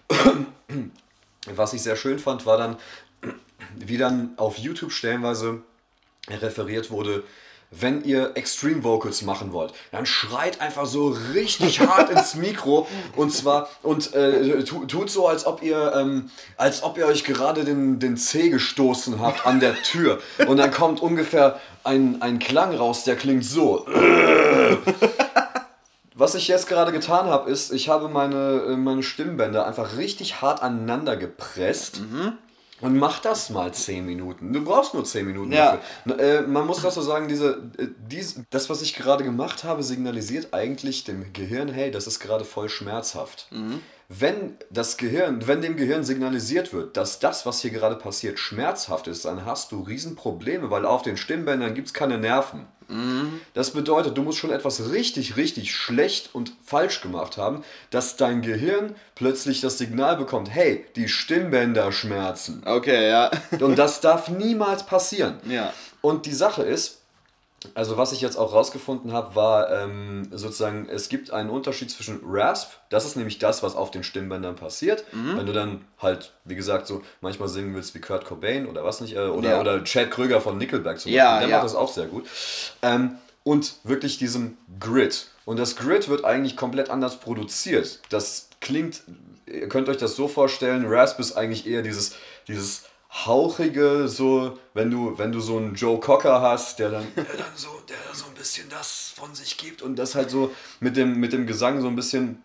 [1.55, 2.77] was ich sehr schön fand, war dann,
[3.77, 5.63] wie dann auf YouTube stellenweise
[6.29, 7.25] referiert wurde,
[7.73, 13.33] wenn ihr Extreme Vocals machen wollt, dann schreit einfach so richtig hart ins Mikro und
[13.33, 17.65] zwar und äh, tu, tut so, als ob ihr ähm, als ob ihr euch gerade
[17.65, 22.75] den, den Zeh gestoßen habt an der Tür und dann kommt ungefähr ein, ein Klang
[22.75, 23.87] raus, der klingt so.
[26.15, 30.43] Was ich jetzt gerade getan habe, ist, ich habe meine, äh, meine Stimmbänder einfach richtig
[30.43, 32.03] hart aneinander gepresst.
[32.83, 34.53] Und mach das mal 10 Minuten.
[34.53, 35.79] Du brauchst nur 10 Minuten Ja.
[36.05, 36.21] dafür.
[36.21, 39.83] Äh, man muss das so sagen, diese, äh, dies, das, was ich gerade gemacht habe,
[39.83, 43.49] signalisiert eigentlich dem Gehirn, hey, das ist gerade voll schmerzhaft.
[44.19, 49.07] Wenn das Gehirn, wenn dem Gehirn signalisiert wird, dass das, was hier gerade passiert, schmerzhaft
[49.07, 52.67] ist, dann hast du Riesenprobleme, weil auf den Stimmbändern gibt es keine Nerven.
[53.55, 58.43] Das bedeutet, du musst schon etwas richtig, richtig schlecht und falsch gemacht haben, dass dein
[58.43, 62.63] Gehirn plötzlich das Signal bekommt, hey, die Stimmbänder schmerzen.
[62.67, 63.31] Okay, ja.
[63.61, 65.39] Und das darf niemals passieren.
[65.47, 65.73] Ja.
[66.03, 67.02] Und die Sache ist,
[67.75, 72.21] also was ich jetzt auch rausgefunden habe, war ähm, sozusagen, es gibt einen Unterschied zwischen
[72.25, 75.05] Rasp, das ist nämlich das, was auf den Stimmbändern passiert.
[75.13, 79.01] Wenn du dann halt, wie gesagt, so manchmal singen willst wie Kurt Cobain oder was
[79.01, 79.61] nicht, äh, oder, Ja.
[79.61, 81.57] oder Chad Kröger von Nickelback zum Ja, Beispiel, der ja.
[81.63, 82.27] macht das auch sehr gut.
[82.83, 85.27] Ähm, und wirklich diesem Grid.
[85.45, 88.01] Und das Grid wird eigentlich komplett anders produziert.
[88.11, 89.03] Das klingt,
[89.47, 92.15] ihr könnt euch das so vorstellen, Rasp ist eigentlich eher dieses,
[92.47, 97.25] dieses hauchige, so, wenn du, wenn du so einen Joe Cocker hast, der dann, der
[97.25, 100.97] dann so, der so ein bisschen das von sich gibt und das halt so mit
[100.97, 102.43] dem, mit dem Gesang so ein bisschen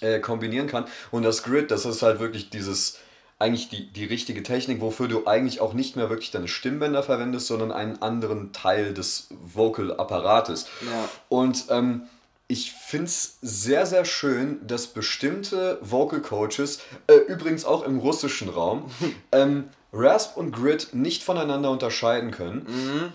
[0.00, 0.86] äh, kombinieren kann.
[1.10, 2.98] Und das Grid, das ist halt wirklich dieses,
[3.38, 7.46] eigentlich die, die richtige Technik, wofür du eigentlich auch nicht mehr wirklich deine Stimmbänder verwendest,
[7.46, 10.66] sondern einen anderen Teil des Vocal-Apparates.
[10.84, 11.08] Ja.
[11.28, 12.02] Und ähm,
[12.48, 18.48] ich finde es sehr, sehr schön, dass bestimmte Vocal Coaches, äh, übrigens auch im russischen
[18.48, 18.90] Raum,
[19.32, 23.12] ähm, Rasp und Grid nicht voneinander unterscheiden können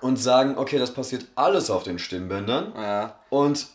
[0.00, 2.72] und sagen, okay, das passiert alles auf den Stimmbändern.
[2.76, 3.18] Ja.
[3.30, 3.66] Und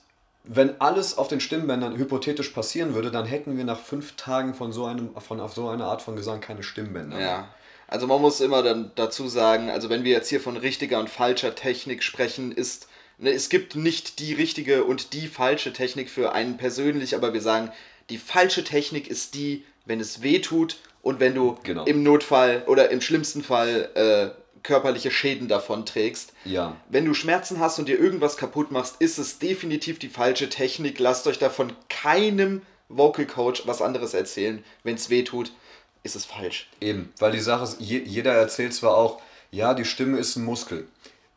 [0.43, 4.71] wenn alles auf den Stimmbändern hypothetisch passieren würde, dann hätten wir nach fünf Tagen von
[4.71, 7.17] so einem, von auf so einer Art von Gesang keine Stimmbänder.
[7.17, 7.25] mehr.
[7.25, 7.47] Ja.
[7.87, 11.09] Also man muss immer dann dazu sagen, also wenn wir jetzt hier von richtiger und
[11.09, 12.87] falscher Technik sprechen, ist
[13.21, 17.41] Ne, Es gibt nicht die richtige und die falsche Technik für einen persönlich, aber wir
[17.41, 17.71] sagen,
[18.09, 21.85] die falsche Technik ist die, wenn es weh tut und wenn du Genau.
[21.85, 26.33] im Notfall oder im schlimmsten Fall äh, körperliche Schäden davon trägst.
[26.45, 26.75] Ja.
[26.89, 30.99] Wenn du Schmerzen hast und dir irgendwas kaputt machst, ist es definitiv die falsche Technik.
[30.99, 34.63] Lasst euch davon keinem Vocal Coach was anderes erzählen.
[34.83, 35.51] Wenn es weh tut,
[36.03, 36.69] ist es falsch.
[36.79, 40.43] Eben, weil die Sache ist, je, jeder erzählt zwar auch, ja, die Stimme ist ein
[40.45, 40.87] Muskel.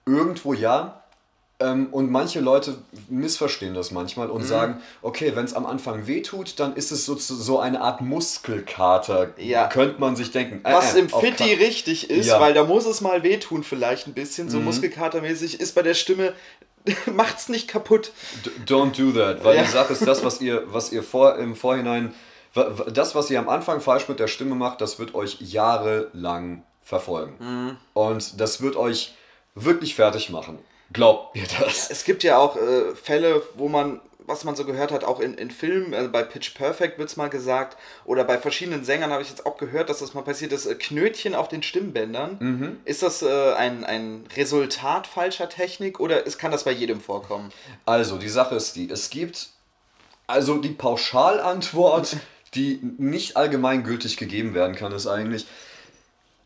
[0.07, 1.04] Irgendwo ja.
[1.61, 2.77] Ähm, und manche Leute
[3.09, 4.33] missverstehen das manchmal Mhm.
[4.35, 7.81] und sagen, okay, wenn es am Anfang weh tut, dann ist es so, so eine
[7.81, 9.31] Art Muskelkater.
[9.39, 9.69] Ja.
[9.69, 10.61] Könnte man sich denken.
[10.65, 12.39] Äh, Was äh, im Fitti richtig ist, Ja.
[12.39, 12.43] Mhm.
[12.43, 16.33] weil da muss es mal wehtun vielleicht ein bisschen, so muskelkatermäßig, ist bei der Stimme,
[17.13, 18.11] macht's nicht kaputt.
[18.45, 19.63] D- Don't do that, weil Ja.
[19.63, 22.13] die Sache ist, das, was ihr, was ihr vor, im Vorhinein,
[22.93, 27.35] das, was ihr am Anfang falsch mit der Stimme macht, das wird euch jahrelang verfolgen.
[27.39, 27.77] Mhm.
[27.95, 29.15] Und das wird euch
[29.55, 30.59] wirklich fertig machen.
[30.93, 31.91] Glaubt ihr das?
[31.91, 35.35] Es gibt ja auch äh, Fälle, wo man, was man so gehört hat, auch in,
[35.35, 39.23] in Filmen, also bei Pitch Perfect wird es mal gesagt, oder bei verschiedenen Sängern habe
[39.23, 42.37] ich jetzt auch gehört, dass das mal passiert ist, äh, Knötchen auf den Stimmbändern.
[42.39, 42.81] Mhm.
[42.85, 47.51] Ist das äh, ein, ein Resultat falscher Technik oder ist, kann das bei jedem vorkommen?
[47.87, 49.49] Also, die Sache ist die, es gibt
[50.27, 52.17] also die Pauschalantwort,
[52.55, 55.47] die nicht allgemeingültig gegeben werden kann, ist eigentlich,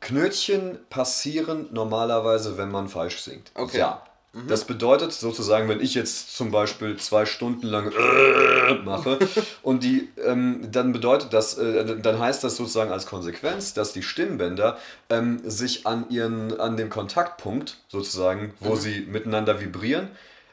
[0.01, 3.51] Knötchen passieren normalerweise, wenn man falsch singt.
[3.55, 3.79] Okay.
[3.79, 4.03] Ja.
[4.47, 9.19] Das bedeutet sozusagen, wenn ich jetzt zum Beispiel zwei Stunden lang äh, mache
[9.63, 14.03] und die, ähm, dann bedeutet das, äh, dann heißt das sozusagen als Konsequenz, dass die
[14.03, 14.77] Stimmbänder
[15.09, 20.11] ähm, sich an ihren, an dem Kontaktpunkt sozusagen, wo sie miteinander vibrieren,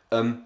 [0.09, 0.39] ähm,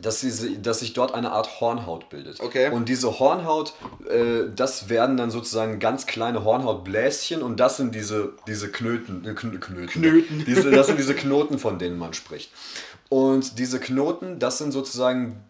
[0.00, 2.40] dass, sie, dass sich dort eine Art Hornhaut bildet.
[2.40, 2.70] Okay.
[2.70, 3.74] Und diese Hornhaut,
[4.08, 9.34] äh, das werden dann sozusagen ganz kleine Hornhautbläschen und das sind diese, diese Knöten, äh,
[9.34, 9.88] Kn Knöten.
[9.88, 10.44] Knöten.
[10.46, 12.50] Diese, das sind diese Knoten, von denen man spricht.
[13.08, 15.42] Und diese Knoten, das sind sozusagen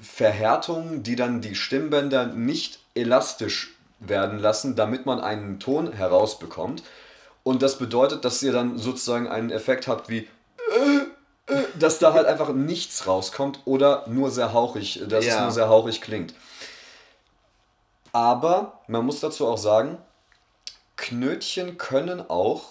[0.00, 6.82] Verhärtungen, die dann die Stimmbänder nicht elastisch werden lassen, damit man einen Ton herausbekommt.
[7.42, 10.26] Und das bedeutet, dass ihr dann sozusagen einen Effekt habt wie
[11.78, 15.42] dass da halt einfach nichts rauskommt oder nur sehr hauchig, dass es Ja.
[15.42, 16.34] nur sehr hauchig klingt.
[18.12, 19.98] Aber man muss dazu auch sagen,
[20.96, 22.62] Knötchen können auch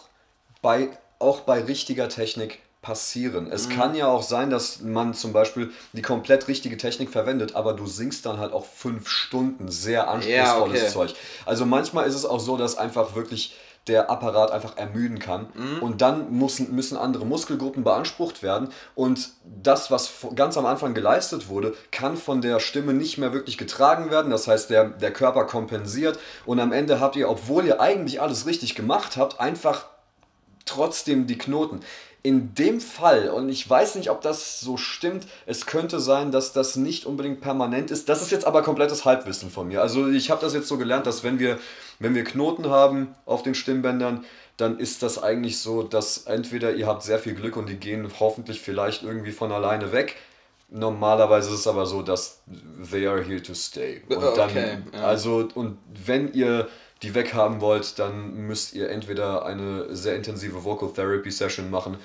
[0.62, 3.52] bei, auch bei richtiger Technik passieren.
[3.52, 7.74] Es kann ja auch sein, dass man zum Beispiel die komplett richtige Technik verwendet, aber
[7.74, 10.92] du singst dann halt auch fünf Stunden sehr anspruchsvolles okay.
[10.92, 11.16] Zeug.
[11.46, 13.56] Also manchmal ist es auch so, dass einfach wirklich
[13.88, 15.48] der Apparat einfach ermüden kann
[15.82, 21.50] und dann müssen, müssen andere Muskelgruppen beansprucht werden und das, was ganz am Anfang geleistet
[21.50, 24.32] wurde, kann von der Stimme nicht mehr wirklich getragen werden.
[24.32, 28.46] Das heißt, der, der Körper kompensiert und am Ende habt ihr, obwohl ihr eigentlich alles
[28.46, 29.86] richtig gemacht habt, einfach
[30.66, 31.82] trotzdem die Knoten.
[32.22, 36.52] In dem Fall, und ich weiß nicht, ob das so stimmt, es könnte sein, dass
[36.52, 38.10] das nicht unbedingt permanent ist.
[38.10, 39.82] Das ist jetzt aber komplettes Halbwissen von mir.
[39.82, 41.58] Also ich habe das jetzt so gelernt, dass wenn wir,
[42.00, 44.26] wenn wir Knoten haben auf den Stimmbändern,
[44.58, 48.10] dann ist das eigentlich so, dass entweder ihr habt sehr viel Glück und die gehen
[48.20, 50.16] hoffentlich vielleicht irgendwie von alleine weg.
[50.70, 52.42] Normalerweise ist es aber so, dass
[52.92, 54.02] they are here to stay.
[54.10, 55.02] Und dann, Okay, ja.
[55.04, 56.68] also, und wenn ihr
[57.02, 61.98] die weghaben wollt, dann müsst ihr entweder eine sehr intensive Vocal Therapy Session machen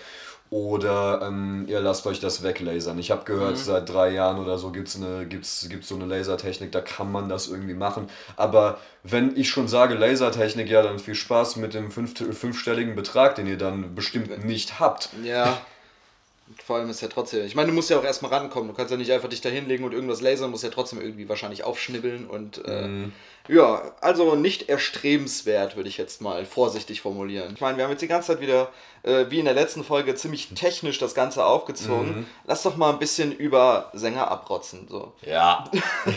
[0.54, 2.96] oder ähm, ihr lasst euch das weglasern.
[3.00, 6.04] Ich habe gehört, seit drei Jahren oder so gibt es eine, gibt's, gibt's so eine
[6.04, 8.06] Lasertechnik, da kann man das irgendwie machen.
[8.36, 13.34] Aber wenn ich schon sage Lasertechnik, ja, dann viel Spaß mit dem fünf, fünfstelligen Betrag,
[13.34, 15.08] den ihr dann bestimmt nicht habt.
[15.24, 15.58] Ja.
[16.64, 17.44] Vor allem ist ja trotzdem.
[17.44, 18.68] Ich meine, du musst ja auch erstmal rankommen.
[18.68, 21.28] Du kannst ja nicht einfach dich da hinlegen und irgendwas lasern, musst ja trotzdem irgendwie
[21.28, 22.88] wahrscheinlich aufschnibbeln und äh,
[23.46, 27.52] ja, also nicht erstrebenswert, würde ich jetzt mal vorsichtig formulieren.
[27.54, 28.70] Ich meine, wir haben jetzt die ganze Zeit wieder,
[29.02, 32.26] äh, wie in der letzten Folge, ziemlich technisch das Ganze aufgezogen.
[32.46, 34.88] Lass doch mal ein bisschen über Sänger abrotzen.
[34.88, 35.12] So.
[35.26, 35.70] Ja.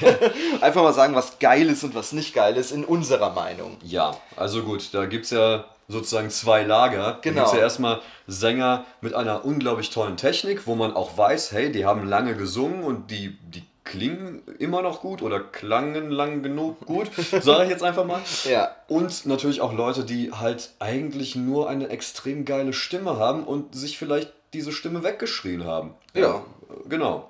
[0.62, 3.76] Einfach mal sagen, was geil ist und was nicht geil ist, in unserer Meinung.
[3.84, 7.20] Ja, also gut, da gibt es ja sozusagen zwei Lager.
[7.22, 7.36] Genau.
[7.36, 11.52] Da gibt es ja erstmal Sänger mit einer unglaublich tollen Technik, wo man auch weiß,
[11.52, 16.44] hey, die haben lange gesungen und die, die klingen immer noch gut oder klangen lang
[16.44, 17.10] genug gut,
[17.42, 18.22] sage ich jetzt einfach mal.
[18.44, 18.76] Ja.
[18.88, 23.98] Und natürlich auch Leute, die halt eigentlich nur eine extrem geile Stimme haben und sich
[23.98, 25.94] vielleicht diese Stimme weggeschrien haben.
[26.14, 26.44] Ja.
[26.90, 27.30] Genau.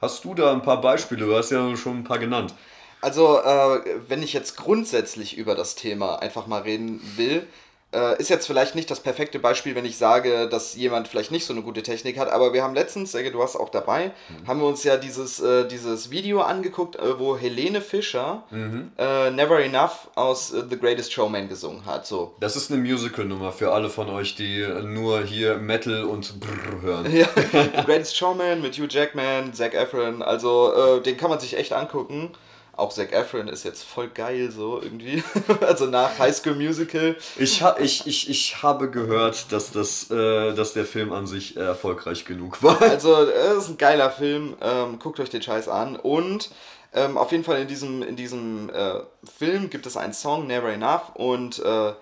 [0.00, 1.26] Hast du da ein paar Beispiele?
[1.26, 2.54] Du hast ja schon ein paar genannt.
[3.00, 7.46] Also, äh, wenn ich jetzt grundsätzlich über das Thema einfach mal reden will,
[7.90, 11.46] Äh, ist jetzt vielleicht nicht das perfekte Beispiel, wenn ich sage, dass jemand vielleicht nicht
[11.46, 14.46] so eine gute Technik hat, aber wir haben letztens, Serge, du warst auch dabei, mhm.
[14.46, 18.92] haben wir uns ja dieses, äh, dieses Video angeguckt, äh, wo Helene Fischer mhm.
[18.98, 22.06] äh, Never Enough aus äh, The Greatest Showman gesungen hat.
[22.06, 22.34] So.
[22.40, 27.06] Das ist eine Musical-Nummer für alle von euch, die nur hier Metal und Brrr hören.
[27.18, 31.56] Ja, The Greatest Showman mit Hugh Jackman, Zac Efron, also äh, den kann man sich
[31.56, 32.32] echt angucken
[32.78, 35.22] auch Zac Efron ist jetzt voll geil so irgendwie.
[35.60, 37.16] also nach High School Musical.
[37.36, 41.56] Ich, ha ich, ich, ich habe gehört, dass, das, äh, dass der Film an sich
[41.56, 42.80] erfolgreich genug war.
[42.98, 44.56] Also es ist ein geiler Film.
[44.60, 45.96] Ähm, guckt euch den Scheiß an.
[45.96, 46.50] Und
[46.94, 49.00] ähm, auf jeden Fall in diesem, in diesem äh,
[49.38, 51.14] Film gibt es einen Song, Never Enough.
[51.14, 51.92] Und äh,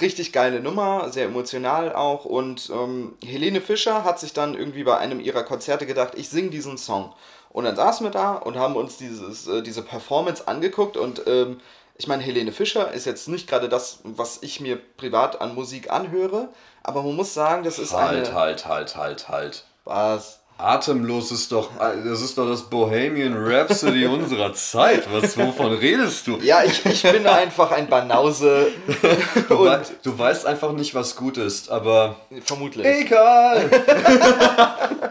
[0.00, 2.24] richtig geile Nummer, sehr emotional auch.
[2.24, 6.50] Und ähm, Helene Fischer hat sich dann irgendwie bei einem ihrer Konzerte gedacht, ich singe
[6.50, 7.12] diesen Song.
[7.50, 11.60] Und dann saßen wir da und haben uns dieses, äh, diese Performance angeguckt und ähm,
[11.96, 15.90] ich meine, Helene Fischer ist jetzt nicht gerade das, was ich mir privat an Musik
[15.90, 16.48] anhöre,
[16.82, 18.34] aber man muss sagen, das ist halt, eine...
[18.34, 20.40] Halt, halt, halt, halt, Was?
[20.56, 25.10] Atemlos ist doch, das ist doch das Bohemian Rhapsody unserer Zeit.
[25.10, 26.38] Was, wovon redest du?
[26.38, 28.68] Ja, ich, ich bin einfach ein Banause.
[29.48, 32.16] du, wei du weißt einfach nicht, was gut ist, aber...
[32.44, 32.86] Vermutlich.
[32.86, 33.70] Egal!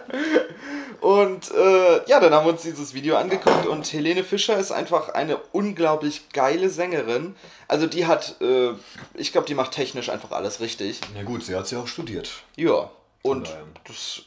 [1.02, 5.10] Und äh, ja, dann haben wir uns dieses Video angeguckt und Helene Fischer ist einfach
[5.10, 7.36] eine unglaublich geile Sängerin.
[7.68, 8.72] Also die hat, äh,
[9.14, 11.00] ich glaube, die macht technisch einfach alles richtig.
[11.16, 12.44] Na gut, sie hat sie auch studiert.
[12.58, 12.90] Ja.
[13.22, 13.50] Und
[13.86, 14.24] das,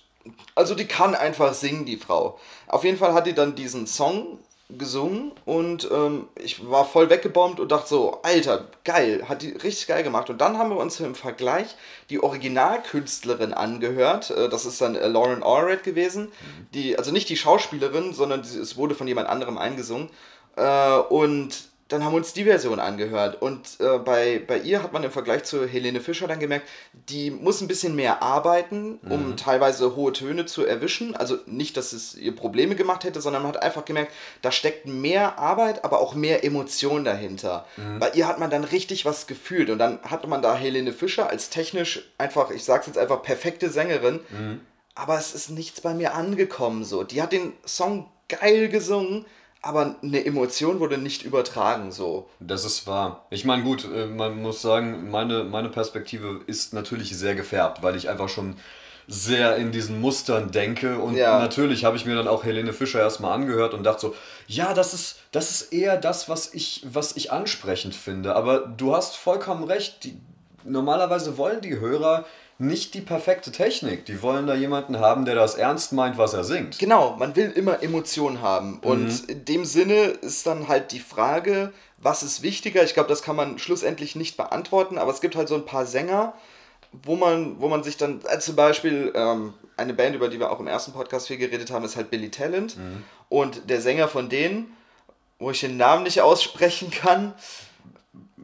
[0.55, 2.39] also die kann einfach singen, die Frau.
[2.67, 4.39] Auf jeden Fall hat die dann diesen Song
[4.79, 9.87] gesungen und ähm, ich war voll weggebombt und dachte so, Alter, geil, hat die richtig
[9.87, 10.31] geil gemacht.
[10.31, 11.75] Und dann haben wir uns im Vergleich
[12.11, 14.31] die Originalkünstlerin angehört.
[14.31, 16.25] Äh, das ist dann äh, Lauren Allred gewesen.
[16.27, 16.67] Mhm.
[16.75, 20.11] Die, also nicht die Schauspielerin, sondern die, es wurde von jemand anderem eingesungen.
[20.57, 23.43] Äh, und dann haben wir uns die Version angehört.
[23.43, 26.67] Und äh, bei, bei ihr hat man im Vergleich zu Helene Fischer dann gemerkt,
[27.09, 29.37] die muss ein bisschen mehr arbeiten, um mhm.
[29.37, 31.15] teilweise hohe Töne zu erwischen.
[31.15, 34.87] Also nicht, dass es ihr Probleme gemacht hätte, sondern man hat einfach gemerkt, da steckt
[34.87, 37.67] mehr Arbeit, aber auch mehr Emotion dahinter.
[37.77, 37.99] Mhm.
[37.99, 39.69] Bei ihr hat man dann richtig was gefühlt.
[39.69, 43.69] Und dann hatte man da Helene Fischer als technisch einfach, ich sag's jetzt einfach, perfekte
[43.69, 44.21] Sängerin.
[44.31, 44.61] Mhm.
[44.95, 47.03] Aber es ist nichts bei mir angekommen so.
[47.03, 49.27] Die hat den Song geil gesungen
[49.63, 52.29] aber eine Emotion wurde nicht übertragen so.
[52.41, 53.27] Das ist wahr.
[53.31, 57.97] Ich meine, gut, äh, man muss sagen, meine, meine Perspektive ist natürlich sehr gefärbt, weil
[57.97, 58.57] ich einfach schon
[59.07, 61.39] sehr in diesen Mustern denke und ja.
[61.39, 64.15] natürlich habe ich mir dann auch Helene Fischer erstmal angehört und dachte so,
[64.47, 68.37] ja, das ist, das ist eher das, was ich, was ich ansprechend finde.
[68.37, 70.21] Aber du hast vollkommen recht, die,
[70.65, 72.25] normalerweise wollen die Hörer
[72.63, 74.07] nicht die perfekte Technik.
[74.07, 76.79] Die wollen da jemanden haben, der das ernst meint, was er singt.
[76.79, 78.79] Genau, man will immer Emotionen haben.
[78.79, 79.29] Und mhm.
[79.29, 82.85] in dem Sinne ist dann halt die Frage, was ist wichtiger?
[82.85, 85.87] Ich glaube, das kann man schlussendlich nicht beantworten, aber es gibt halt so ein paar
[85.87, 86.35] Sänger,
[86.93, 90.51] wo man, wo man sich dann, äh, zum Beispiel ähm, eine Band, über die wir
[90.51, 92.77] auch im ersten Podcast viel geredet haben, ist halt Billy Talent.
[92.77, 93.03] Mhm.
[93.29, 94.77] Und der Sänger von denen,
[95.39, 97.35] wo ich den Namen nicht aussprechen kann,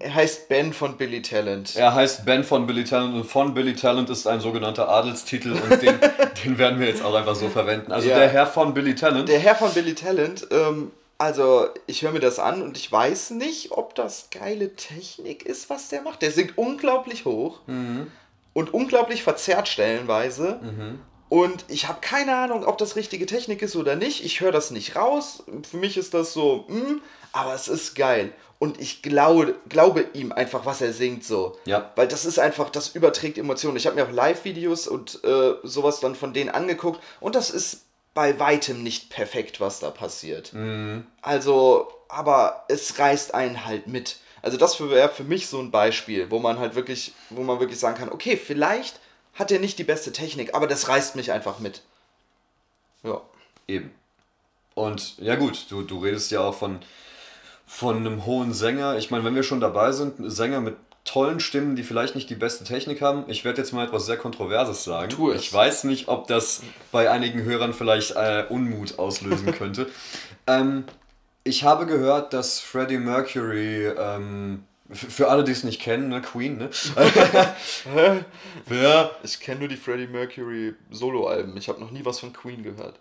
[0.00, 1.76] er heißt Ben von Billy Talent.
[1.76, 5.82] Er heißt Ben von Billy Talent und von Billy Talent ist ein sogenannter Adelstitel und
[5.82, 5.98] den,
[6.44, 7.92] den werden wir jetzt auch einfach so verwenden.
[7.92, 8.18] Also ja.
[8.18, 9.28] der Herr von Billy Talent.
[9.28, 13.30] Der Herr von Billy Talent, ähm, also ich höre mir das an und ich weiß
[13.30, 16.22] nicht, ob das geile Technik ist, was der macht.
[16.22, 18.06] Der singt unglaublich hoch mhm.
[18.52, 20.60] und unglaublich verzerrt stellenweise.
[20.62, 21.00] Mhm.
[21.28, 24.24] Und ich habe keine Ahnung, ob das richtige Technik ist oder nicht.
[24.24, 25.44] Ich höre das nicht raus.
[25.68, 27.02] Für mich ist das so, mh, hm,
[27.32, 31.56] aber es ist geil und ich glaube, glaube ihm einfach, was er singt so.
[31.64, 31.92] Ja.
[31.96, 33.76] Weil das ist einfach, das überträgt Emotionen.
[33.76, 37.82] Ich habe mir auch Live-Videos und äh, sowas dann von denen angeguckt und das ist
[38.14, 40.52] bei weitem nicht perfekt, was da passiert.
[40.52, 41.06] Mhm.
[41.22, 44.16] Also, aber es reißt einen halt mit.
[44.42, 47.78] Also das wäre für mich so ein Beispiel, wo man halt wirklich, wo man wirklich
[47.78, 48.98] sagen kann, okay, vielleicht
[49.34, 51.82] hat er nicht die beste Technik, aber das reißt mich einfach mit.
[53.04, 53.20] Ja.
[53.68, 53.92] Eben.
[54.74, 56.80] Und ja gut, du, du redest ja auch von,
[57.68, 58.96] von einem hohen Sänger.
[58.96, 62.34] Ich meine, wenn wir schon dabei sind, Sänger mit tollen Stimmen, die vielleicht nicht die
[62.34, 63.24] beste Technik haben.
[63.28, 65.10] Ich werde jetzt mal etwas sehr Kontroverses sagen.
[65.10, 65.42] Tu es.
[65.42, 69.86] Ich weiß nicht, ob das bei einigen Hörern vielleicht äh, Unmut auslösen könnte.
[70.46, 70.84] ähm,
[71.44, 76.58] ich habe gehört, dass Freddie Mercury, ähm, für alle, die es nicht kennen, ne, Queen,
[76.58, 76.70] ne?
[78.66, 79.10] Wer?
[79.22, 81.56] Ich kenne nur die Freddie Mercury Soloalben.
[81.56, 82.98] Ich habe noch nie was von Queen gehört.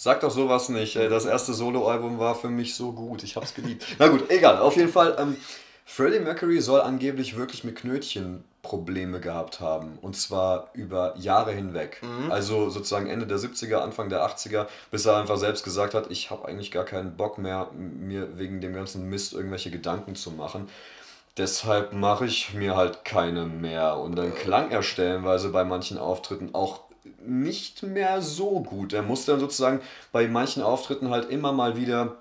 [0.00, 0.94] Sag doch sowas nicht.
[0.94, 3.24] Das erste Soloalbum war für mich so gut.
[3.24, 3.84] Ich hab's geliebt.
[3.98, 4.58] Na gut, egal.
[4.58, 5.36] Auf jeden Fall, ähm,
[5.84, 9.98] Freddie Mercury soll angeblich wirklich mit Knötchen Probleme gehabt haben.
[10.00, 12.00] Und zwar über Jahre hinweg.
[12.02, 12.30] Mhm.
[12.30, 16.30] Also sozusagen Ende der 70er, Anfang der 80er, bis er einfach selbst gesagt hat, ich
[16.30, 20.68] habe eigentlich gar keinen Bock mehr, mir wegen dem ganzen Mist irgendwelche Gedanken zu machen.
[21.38, 23.96] Deshalb mache ich mir halt keine mehr.
[23.96, 26.87] Und dann klang er stellenweise bei manchen Auftritten auch
[27.26, 28.92] nicht mehr so gut.
[28.92, 29.80] Er musste dann sozusagen
[30.12, 32.16] bei manchen Auftritten halt immer mal wieder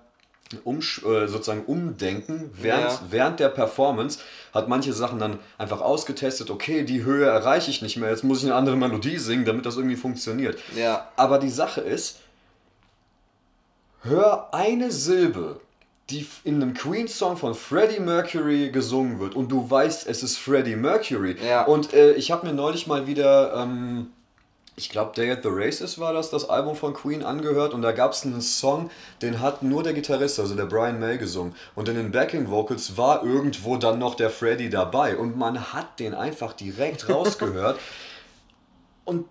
[0.63, 2.99] um, äh, sozusagen umdenken während, Ja.
[3.09, 4.19] während der Performance
[4.53, 8.39] hat manche Sachen dann einfach ausgetestet, okay, die Höhe erreiche ich nicht mehr, jetzt muss
[8.39, 10.57] ich eine andere Melodie singen, damit das irgendwie funktioniert.
[10.75, 11.09] Ja.
[11.17, 12.19] Aber die Sache ist,
[14.03, 15.59] hör eine Silbe,
[16.09, 20.77] die in einem Queen-Song von Freddie Mercury gesungen wird und du weißt, es ist Freddie
[20.77, 21.35] Mercury.
[21.45, 21.65] Ja.
[21.65, 24.07] Und äh, ich habe mir neulich mal wieder, ähm,
[24.77, 27.91] ich glaube, Day at the Races war das, das Album von Queen angehört und da
[27.93, 28.91] gab es einen Song,
[29.23, 31.55] den hat nur der Gitarrist, also der Brian May gesungen.
[31.73, 35.99] Und in den Backing Vocals war irgendwo dann noch der Freddie dabei und man hat
[35.99, 37.79] den einfach direkt rausgehört.
[39.03, 39.25] Und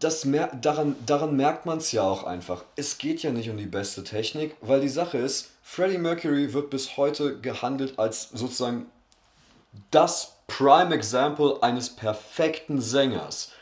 [0.00, 2.64] das mer daran, daran merkt man es ja auch einfach.
[2.74, 6.70] Es geht ja nicht um die beste Technik, weil die Sache ist, Freddie Mercury wird
[6.70, 8.86] bis heute gehandelt als sozusagen
[9.90, 13.52] das Prime Example eines perfekten Sängers.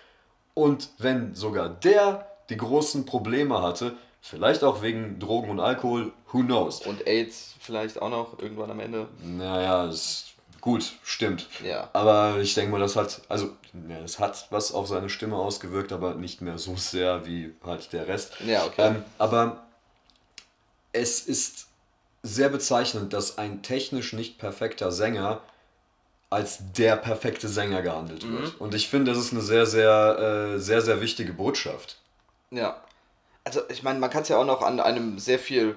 [0.55, 6.40] Und wenn sogar der die großen Probleme hatte, vielleicht auch wegen Drogen und Alkohol, who
[6.40, 6.80] knows?
[6.86, 9.09] Und AIDS vielleicht auch noch irgendwann am Ende.
[9.22, 11.48] Naja, ist gut, stimmt.
[11.62, 11.90] Ja.
[11.92, 13.50] Aber ich denke mal, das hat, also,
[13.88, 17.92] ja, es hat was auf seine Stimme ausgewirkt, aber nicht mehr so sehr wie halt
[17.92, 18.40] der Rest.
[18.46, 18.88] Ja, okay.
[18.88, 19.64] Ähm, aber
[20.92, 21.66] es ist
[22.22, 25.42] sehr bezeichnend, dass ein technisch nicht perfekter Sänger
[26.30, 28.38] als der perfekte Sänger gehandelt Mhm.
[28.38, 28.60] wird.
[28.60, 31.98] Und ich finde, das ist eine sehr, sehr, äh, sehr, sehr wichtige Botschaft.
[32.50, 32.80] Ja.
[33.44, 35.76] Also ich meine, man kann es ja auch noch an einem sehr viel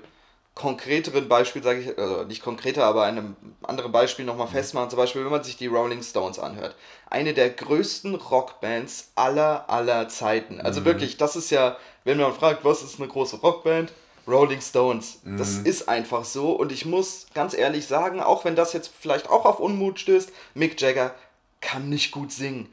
[0.55, 4.89] konkreteren Beispiel, sage ich, also nicht konkreter, aber einem anderen Beispiel nochmal festmachen.
[4.89, 6.75] Zum Beispiel, wenn man sich die Rolling Stones anhört.
[7.09, 10.59] Eine der größten Rockbands aller, aller Zeiten.
[10.59, 13.91] Also wirklich, das ist ja, wenn man fragt, was ist eine große Rockband?
[14.27, 15.19] Rolling Stones.
[15.37, 16.51] Das ist einfach so.
[16.51, 20.31] Und ich muss ganz ehrlich sagen, auch wenn das jetzt vielleicht auch auf Unmut stößt,
[20.53, 21.15] Mick Jagger
[21.61, 22.69] kann nicht gut singen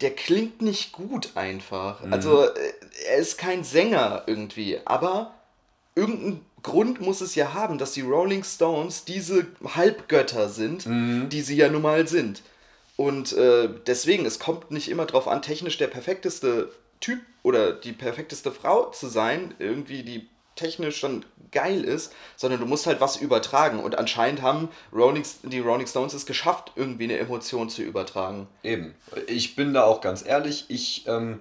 [0.00, 2.02] der klingt nicht gut einfach.
[2.10, 2.72] Also äh,
[3.08, 5.34] er ist kein Sänger irgendwie, aber
[5.94, 10.86] irgendeinen Grund muss es ja haben, dass die Rolling Stones diese Halbgötter sind,
[11.32, 12.42] die sie ja nun mal sind.
[12.96, 16.70] Und äh, deswegen, es kommt nicht immer darauf an, technisch der perfekteste
[17.00, 20.28] Typ oder die perfekteste Frau zu sein, irgendwie die
[20.58, 23.78] technisch dann geil ist, sondern du musst halt was übertragen.
[23.80, 28.46] Und anscheinend haben Rolling, die Rolling Stones es geschafft, irgendwie eine Emotion zu übertragen.
[28.62, 28.94] Eben.
[29.26, 31.40] Ich bin da auch ganz ehrlich, ich ähm,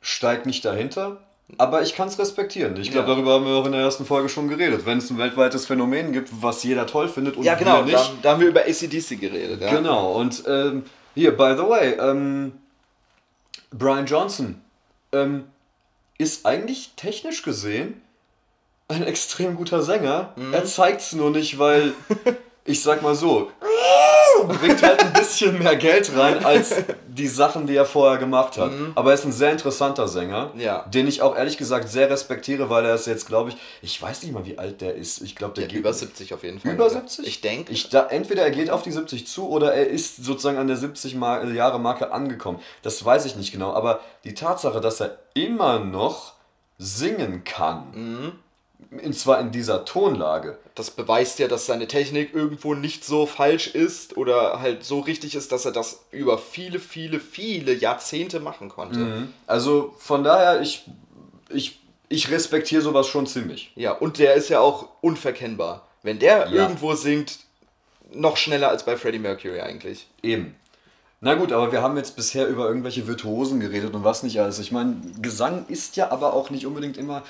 [0.00, 1.18] steig nicht dahinter,
[1.58, 2.76] aber ich kann es respektieren.
[2.80, 3.14] Ich glaube, Ja.
[3.14, 4.86] darüber haben wir auch in der ersten Folge schon geredet.
[4.86, 7.98] Wenn es ein weltweites Phänomen gibt, was jeder toll findet und Ja, genau, wir da,
[8.00, 8.24] nicht.
[8.24, 9.60] da haben wir über ACDC geredet.
[9.60, 9.70] Ja.
[9.76, 12.52] Genau, und ähm, hier, by the way, ähm,
[13.70, 14.60] Brian Johnson
[15.12, 15.44] ähm,
[16.18, 18.01] ist eigentlich technisch gesehen
[18.96, 20.32] ein extrem guter Sänger.
[20.36, 20.52] Mhm.
[20.54, 21.92] Er zeigt es nur nicht, weil,
[22.64, 23.50] ich sag mal so,
[24.60, 26.74] bringt halt ein bisschen mehr Geld rein als
[27.06, 28.70] die Sachen, die er vorher gemacht hat.
[28.96, 30.60] Aber er ist ein sehr interessanter Sänger, Mhm.
[30.60, 30.84] Ja.
[30.92, 34.22] den ich auch ehrlich gesagt sehr respektiere, weil er ist jetzt, glaube ich, ich weiß
[34.22, 35.20] nicht mal, wie alt der ist.
[35.22, 36.72] Ich glaube, der Ja, geht über 70 auf jeden Fall.
[36.72, 37.26] über 70?
[37.26, 37.72] Ich denke.
[37.72, 40.76] Ich da, entweder er geht auf die 70 zu oder er ist sozusagen an der
[40.76, 42.58] 70 Ma Jahre Marke angekommen.
[42.82, 43.72] Das weiß ich nicht genau.
[43.74, 46.32] Aber die Tatsache, dass er immer noch
[46.78, 48.32] singen kann, Mhm.
[48.90, 53.68] Und zwar in dieser Tonlage, Das beweist ja, dass seine Technik irgendwo nicht so falsch
[53.68, 58.68] ist oder halt so richtig ist, dass er das über viele, viele, viele Jahrzehnte machen
[58.68, 59.28] konnte.
[59.46, 60.84] also von daher, ich,
[61.50, 61.78] ich,
[62.08, 63.72] ich respektiere sowas schon ziemlich.
[63.76, 65.86] Ja, und der ist ja auch unverkennbar.
[66.02, 66.62] Wenn der Ja.
[66.62, 67.38] irgendwo singt,
[68.12, 70.06] noch schneller als bei Freddie Mercury eigentlich.
[70.22, 70.54] Eben.
[71.24, 74.58] Na gut, aber wir haben jetzt bisher über irgendwelche Virtuosen geredet und was nicht alles.
[74.58, 77.22] Ich meine, Gesang ist ja aber auch nicht unbedingt immer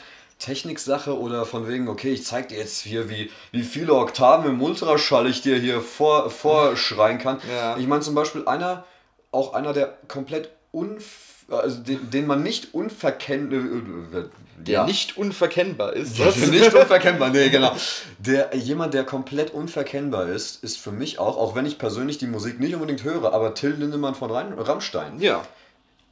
[0.43, 4.61] Techniksache oder von wegen, okay, ich zeig dir jetzt hier, wie, wie viele Oktaven im
[4.61, 7.39] Ultraschall ich dir hier vor, vorschreien kann.
[7.53, 7.77] Ja.
[7.77, 8.85] Ich meine zum Beispiel einer,
[9.31, 11.05] auch einer, der komplett unf
[11.49, 14.25] also den, den man nicht unverkennt, äh,
[14.59, 14.85] Der ja.
[14.85, 16.19] nicht unverkennbar ist.
[16.19, 17.77] Ist nicht unverkennbar, nee, genau.
[18.19, 22.27] Der, jemand, der komplett unverkennbar ist, ist für mich auch, auch wenn ich persönlich die
[22.27, 25.21] Musik nicht unbedingt höre, aber Till Lindemann von Rammstein.
[25.21, 25.43] Ja.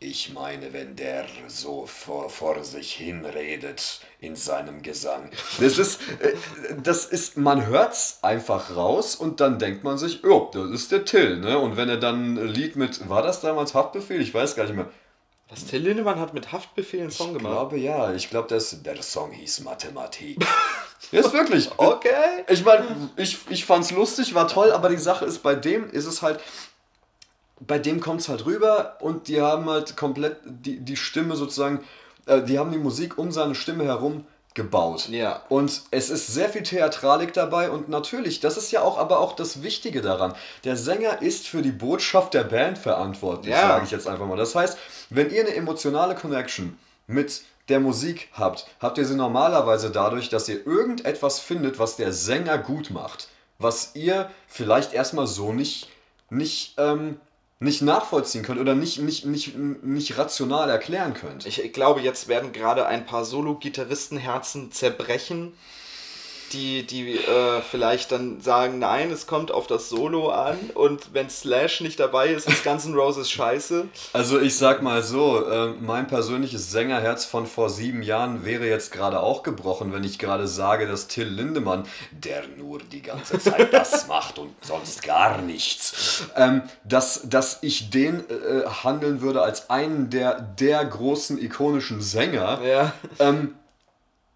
[0.03, 5.31] Ich meine, wenn der so vor, vor sich hinredet in seinem Gesang.
[5.61, 6.35] Das ist, äh,
[6.83, 11.05] das ist, man hört's einfach raus und dann denkt man sich, oh, das ist der
[11.05, 11.59] Till, ne?
[11.59, 14.23] Und wenn er dann ein Lied mit, war das damals Haftbefehl?
[14.23, 14.89] Ich weiß gar nicht mehr.
[15.51, 17.53] Was Till Lindemann hat mit Haftbefehl einen Song Ich gemacht.
[17.53, 20.39] glaube ja, ich glaube, das, der Song hieß Mathematik.
[21.13, 21.69] ja, ist wirklich.
[21.77, 22.09] Okay.
[22.49, 26.07] Ich meine, ich, ich fand's lustig, war toll, aber die Sache ist, bei dem ist
[26.07, 26.41] es halt,
[27.61, 31.85] bei dem kommt's halt rüber und die haben halt komplett die, die Stimme sozusagen,
[32.27, 35.09] äh, die haben die Musik um seine Stimme herum gebaut.
[35.11, 35.43] Ja.
[35.49, 39.37] Und es ist sehr viel Theatralik dabei und natürlich, das ist ja auch aber auch
[39.37, 40.35] das Wichtige daran.
[40.65, 43.69] Der Sänger ist für die Botschaft der Band verantwortlich, Ja.
[43.69, 44.37] sage ich jetzt einfach mal.
[44.37, 44.77] Das heißt,
[45.11, 50.49] wenn ihr eine emotionale Connection mit der Musik habt, habt ihr sie normalerweise dadurch, dass
[50.49, 53.29] ihr irgendetwas findet, was der Sänger gut macht.
[53.59, 55.89] Was ihr vielleicht erstmal so nicht,
[56.31, 57.21] nicht, ähm,
[57.61, 61.45] nicht nachvollziehen könnt oder nicht, nicht, nicht, nicht rational erklären könnt.
[61.47, 65.53] Ich glaube, jetzt werden gerade ein paar Solo-Gitarristenherzen zerbrechen,
[66.53, 71.31] die, die äh, vielleicht dann sagen, nein, es kommt auf das Solo an und wenn
[71.31, 73.89] Slash nicht dabei ist, ist Guns N' Roses scheiße.
[74.13, 78.93] Also ich sag mal so, äh, mein persönliches Sängerherz von vor sieben Jahren wäre jetzt
[78.93, 83.73] gerade auch gebrochen, wenn ich gerade sage, dass Till Lindemann, der nur die ganze Zeit
[83.73, 89.71] das macht und sonst gar nichts, ähm, dass, dass ich den äh, handeln würde als
[89.71, 92.61] einen der, der großen ikonischen Sänger.
[92.65, 92.93] Ja.
[93.19, 93.55] Ähm,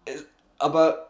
[0.05, 0.11] äh,
[0.57, 1.05] aber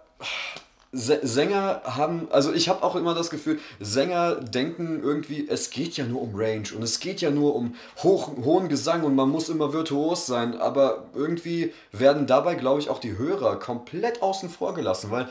[0.95, 6.05] Sänger haben, also ich habe auch immer das Gefühl, Sänger denken irgendwie, es geht ja
[6.05, 9.49] nur um Range und es geht ja nur um hoch, hohen Gesang und man muss
[9.49, 14.73] immer virtuos sein, aber irgendwie werden dabei, glaube ich, auch die Hörer komplett außen vor
[14.73, 15.27] gelassen, weil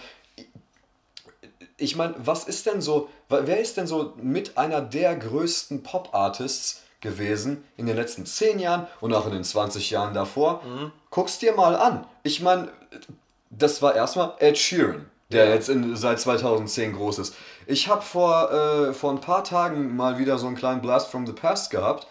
[1.77, 6.83] ich meine, was ist denn so, wer ist denn so mit einer der größten Pop-Artists
[7.01, 10.63] gewesen in den letzten 10 Jahren und auch in den 20 Jahren davor?
[11.11, 12.07] Guck's dir mal an.
[12.23, 12.69] Ich meine,
[13.51, 15.55] das war erstmal Ed Sheeran, der Ja.
[15.55, 17.35] jetzt in, seit 2010 groß ist.
[17.67, 21.27] Ich habe vor, äh, vor ein paar Tagen mal wieder so einen kleinen Blast from
[21.27, 22.07] the Past gehabt.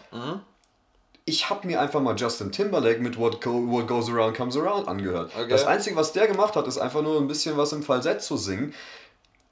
[1.26, 4.88] Ich habe mir einfach mal Justin Timberlake mit What, Go, What Goes Around Comes Around
[4.88, 5.32] angehört.
[5.34, 5.48] Okay.
[5.48, 8.36] Das Einzige, was der gemacht hat, ist einfach nur ein bisschen was im Falsett zu
[8.36, 8.74] singen.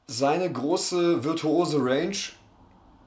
[0.07, 2.17] Seine große virtuose Range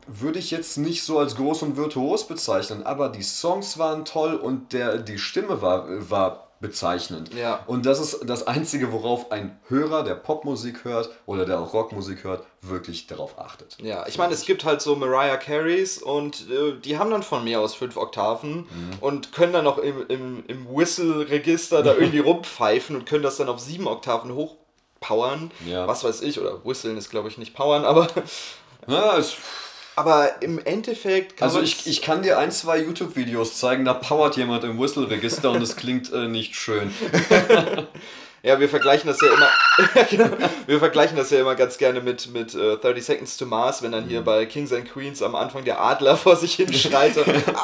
[0.07, 4.35] würde ich jetzt nicht so als groß und virtuos bezeichnen, aber die Songs waren toll
[4.35, 7.33] und der, die Stimme war, war bezeichnend.
[7.33, 7.63] Ja.
[7.67, 12.23] Und das ist das Einzige, worauf ein Hörer, der Popmusik hört oder der auch Rockmusik
[12.23, 13.77] hört, wirklich darauf achtet.
[13.81, 17.43] Ja, ich meine, es gibt halt so Mariah Careys und äh, die haben dann von
[17.43, 18.67] mir aus fünf Oktaven Mhm.
[19.01, 23.49] und können dann noch im, im, im Whistle-Register da irgendwie rumpfeifen und können das dann
[23.49, 25.51] auf sieben Oktaven hochpowern.
[25.67, 25.87] Ja.
[25.87, 28.07] Was weiß ich, oder Whistlen ist glaube ich nicht powern, aber,
[28.87, 29.35] Ja, es,
[29.95, 34.37] aber im Endeffekt kann also ich, ich kann dir ein, zwei YouTube-Videos zeigen, da powert
[34.37, 36.93] jemand im Whistle-Register und es klingt äh, nicht schön.
[38.43, 39.49] Ja, wir vergleichen das ja immer.
[40.11, 40.29] Genau.
[40.67, 43.91] Wir vergleichen das ja immer ganz gerne mit, mit äh, 30 Seconds to Mars, wenn
[43.91, 44.25] dann hier Mhm.
[44.25, 47.17] bei Kings and Queens am Anfang der Adler vor sich hin schreit.
[47.17, 47.63] und, ah,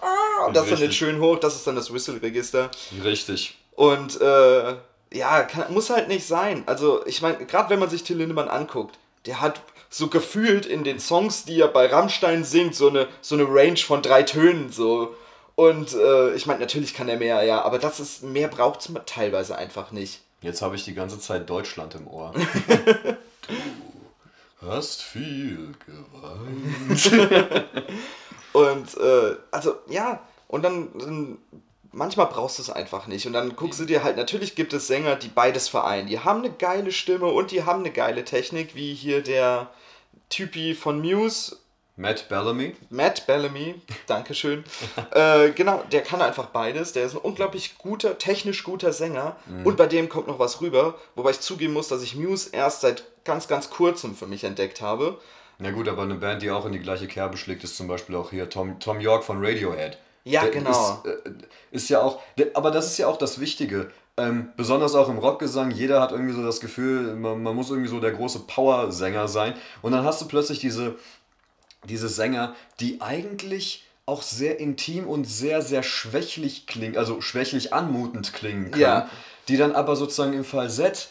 [0.00, 0.96] ah, und das dann den Richtig.
[0.96, 2.70] schön hoch, das ist dann das Whistle-Register.
[3.04, 3.58] Richtig.
[3.74, 4.76] Und äh,
[5.12, 6.62] ja, kann, muss halt nicht sein.
[6.64, 8.96] Also, ich meine, gerade wenn man sich Till Lindemann anguckt,
[9.26, 13.34] der hat so gefühlt in den Songs, die er bei Rammstein singt, so eine, so
[13.34, 14.72] eine Range von drei Tönen.
[14.72, 15.14] So.
[15.54, 18.90] Und äh, ich meine, natürlich kann er mehr, ja, aber das ist, mehr braucht es
[19.06, 20.20] teilweise einfach nicht.
[20.42, 22.34] Jetzt habe ich die ganze Zeit Deutschland im Ohr.
[24.60, 27.72] du hast viel geweint.
[28.56, 31.38] Und äh, also ja, und dann, dann
[31.96, 33.26] manchmal brauchst du es einfach nicht.
[33.26, 36.06] Und dann guckst du dir halt, natürlich gibt es Sänger, die beides vereinen.
[36.06, 39.70] Die haben eine geile Stimme und die haben eine geile Technik, wie hier der
[40.28, 41.56] Typi von Muse,
[41.98, 42.76] Matt Bellamy.
[42.90, 43.76] Matt Bellamy,
[44.06, 44.64] Dankeschön.
[45.12, 46.92] äh, genau, der kann einfach beides.
[46.92, 49.36] Der ist ein unglaublich guter, technisch guter Sänger.
[49.64, 52.82] Und bei dem kommt noch was rüber, wobei ich zugeben muss, dass ich Muse erst
[52.82, 55.18] seit ganz, ganz kurzem für mich entdeckt habe.
[55.58, 58.14] Na gut, aber eine Band, die auch in die gleiche Kerbe schlägt, ist zum Beispiel
[58.14, 59.96] auch hier Tom, Tom York von Radiohead.
[60.26, 61.02] Ja, Der genau.
[61.04, 61.30] Ist, äh,
[61.70, 62.20] ist ja auch,
[62.54, 63.90] aber das ist ja auch das Wichtige.
[64.16, 67.88] Ähm, besonders auch im Rockgesang, jeder hat irgendwie so das Gefühl, man, man muss irgendwie
[67.88, 69.54] so der große Power-Sänger sein.
[69.82, 70.96] Und dann hast du plötzlich diese,
[71.84, 78.32] diese Sänger, die eigentlich auch sehr intim und sehr, sehr schwächlich klingen, also schwächlich anmutend
[78.32, 79.10] klingen können, Ja.
[79.48, 81.08] die dann aber sozusagen im Falsett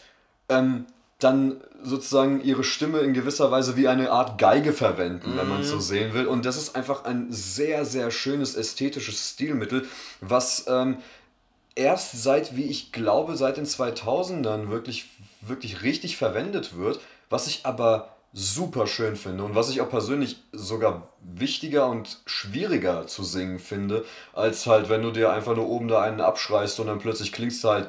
[0.48, 0.86] ähm,
[1.18, 5.70] dann sozusagen ihre Stimme in gewisser Weise wie eine Art Geige verwenden, wenn man es
[5.70, 6.26] so sehen will.
[6.26, 9.86] Und das ist einfach ein sehr, sehr schönes ästhetisches Stilmittel,
[10.20, 10.98] was ähm,
[11.74, 15.08] erst seit, wie ich glaube, seit den 2000ern wirklich,
[15.40, 17.00] wirklich richtig verwendet wird,
[17.30, 23.06] was ich aber super schön finde und was ich auch persönlich sogar wichtiger und schwieriger
[23.06, 24.04] zu singen finde,
[24.34, 27.64] als halt, wenn du dir einfach nur oben da einen abschreist und dann plötzlich klingst
[27.64, 27.88] du halt,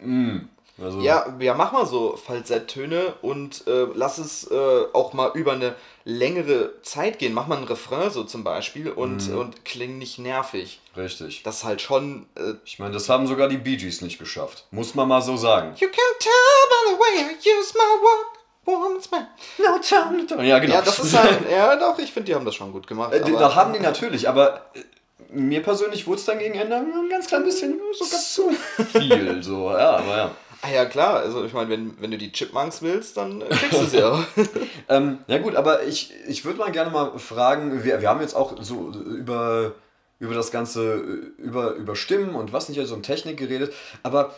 [0.00, 0.38] mm,
[0.82, 5.52] also, Ja, ja, mach mal so Falsetttöne und äh, lass es äh, auch mal über
[5.52, 7.32] eine längere Zeit gehen.
[7.32, 10.80] Mach mal einen Refrain so zum Beispiel und, und kling nicht nervig.
[10.96, 11.42] richtig.
[11.44, 12.26] Das ist halt schon.
[12.36, 14.66] Äh, Ich meine, das haben sogar die Bee Gees nicht geschafft.
[14.70, 15.74] Muss man mal so sagen.
[15.78, 16.32] you can tell
[16.68, 18.30] by the way I use my walk.
[18.66, 19.26] Man.
[19.58, 20.76] No time to Ja, genau.
[20.76, 21.50] Ja, das ist halt.
[21.50, 23.12] ja, doch, ich finde, die haben das schon gut gemacht.
[23.12, 24.80] Äh, da haben die natürlich, aber äh,
[25.28, 28.50] mir persönlich wurde es dann gegen Ende ein ganz klein bisschen so ganz zu
[28.92, 29.42] viel.
[29.42, 30.30] So, ja, aber ja.
[30.64, 31.16] Ah ja, klar.
[31.16, 34.24] Also ich meine, wenn, wenn du die Chipmunks willst, dann äh, kriegst du sie ja.
[34.88, 38.34] ähm, ja gut, aber ich, ich würde mal gerne mal fragen, wir, wir haben jetzt
[38.34, 39.72] auch so über,
[40.20, 40.94] über das Ganze,
[41.36, 44.34] über, über Stimmen und was nicht, also um Technik geredet, aber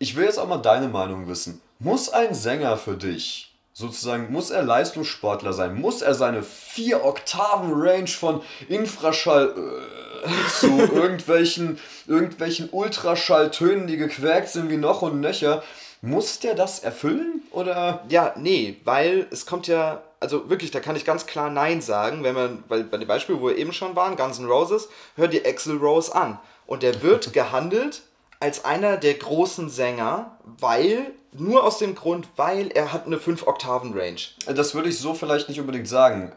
[0.00, 1.60] ich will jetzt auch mal deine Meinung wissen.
[1.78, 3.47] Muss ein Sänger für dich,
[3.78, 5.80] sozusagen, muss er Leistungssportler sein?
[5.80, 14.48] Muss er seine vier Oktaven Range von Infraschall äh, zu irgendwelchen, irgendwelchen Ultraschalltönen, die gequäkt
[14.48, 15.62] sind wie noch und nöcher,
[16.02, 17.42] muss der das erfüllen?
[17.52, 18.04] Oder?
[18.08, 22.24] Ja, nee, weil es kommt ja, also wirklich, da kann ich ganz klar Nein sagen,
[22.24, 25.28] wenn man, weil bei dem Beispiel, wo wir eben schon waren, Guns N' Roses, hör
[25.28, 26.40] dir Axel Rose an.
[26.66, 28.02] Und der wird gehandelt
[28.40, 34.20] als einer der großen Sänger, weil, nur aus dem Grund, weil er hat eine 5-Oktaven-Range.
[34.54, 36.32] Das würde ich so vielleicht nicht unbedingt sagen.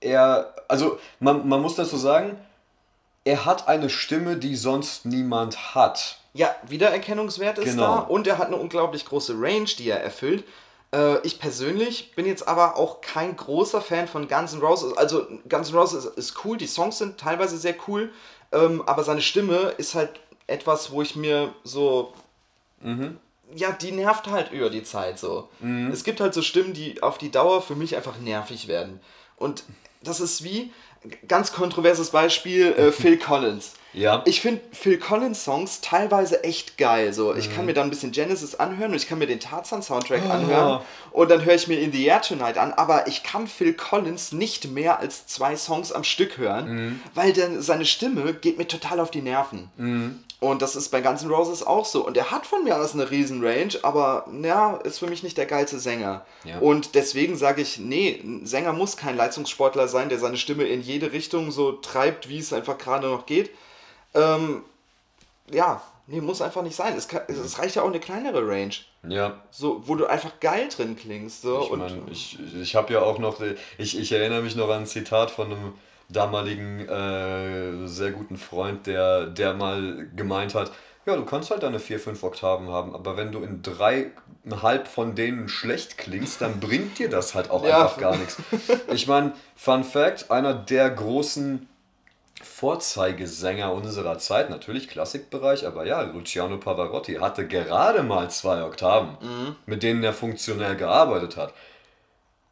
[0.00, 2.36] Er, also man, man muss dazu sagen,
[3.24, 6.18] er hat eine Stimme, die sonst niemand hat.
[6.34, 7.82] Ja, Wiedererkennungswert ist Genau.
[7.96, 10.44] da und er hat eine unglaublich große Range, die er erfüllt.
[10.92, 14.96] Äh, ich persönlich bin jetzt aber auch kein großer Fan von Guns N' Roses.
[14.96, 18.10] Also Guns N' Roses ist, ist cool, die Songs sind teilweise sehr cool,
[18.50, 20.10] ähm, aber seine Stimme ist halt
[20.48, 22.12] etwas, wo ich mir so
[23.54, 25.48] ja, die nervt halt über die Zeit so.
[25.92, 29.00] Es gibt halt so Stimmen, die auf die Dauer für mich einfach nervig werden.
[29.36, 29.64] Und
[30.02, 30.72] das ist wie,
[31.28, 33.74] ganz kontroverses Beispiel, äh, Phil Collins.
[33.94, 34.22] Ja.
[34.24, 37.12] Ich finde Phil Collins Songs teilweise echt geil.
[37.12, 39.82] So, ich kann mir dann ein bisschen Genesis anhören und ich kann mir den Tarzan
[39.82, 40.80] Soundtrack anhören
[41.10, 42.72] und dann höre ich mir In the Air Tonight an.
[42.72, 47.60] Aber ich kann Phil Collins nicht mehr als zwei Songs am Stück hören, weil dann
[47.60, 49.68] seine Stimme geht mir total auf die Nerven.
[50.42, 52.04] Und das ist bei Guns N' Roses auch so.
[52.04, 55.38] Und er hat von mir aus eine riesen Range, aber ja, ist für mich nicht
[55.38, 56.26] der geilste Sänger.
[56.42, 56.58] Ja.
[56.58, 60.82] Und deswegen sage ich, nee, ein Sänger muss kein Leistungssportler sein, der seine Stimme in
[60.82, 63.50] jede Richtung so treibt, wie es einfach gerade noch geht.
[64.14, 64.64] Ähm,
[65.48, 66.96] ja, nee, muss einfach nicht sein.
[66.96, 68.74] Es, kann, es reicht ja auch eine kleinere Range.
[69.08, 69.40] Ja.
[69.52, 71.42] So, wo du einfach geil drin klingst.
[71.42, 71.62] So.
[71.62, 73.40] Ich, und, mein, ich, ich habe ja auch noch,
[73.78, 75.74] ich, ich erinnere mich noch an ein Zitat von einem
[76.12, 80.70] damaligen äh, sehr guten Freund, der, der mal gemeint hat,
[81.04, 85.16] ja, du kannst halt deine vier, fünf Oktaven haben, aber wenn du in dreieinhalb von
[85.16, 87.82] denen schlecht klingst, dann bringt dir das halt auch Ja.
[87.82, 88.36] einfach gar nichts.
[88.92, 91.68] Ich meine, Fun Fact, einer der großen
[92.40, 99.16] Vorzeigesänger unserer Zeit, natürlich Klassikbereich, aber ja, Luciano Pavarotti hatte gerade mal zwei Oktaven,
[99.66, 101.52] mit denen er funktionell gearbeitet hat.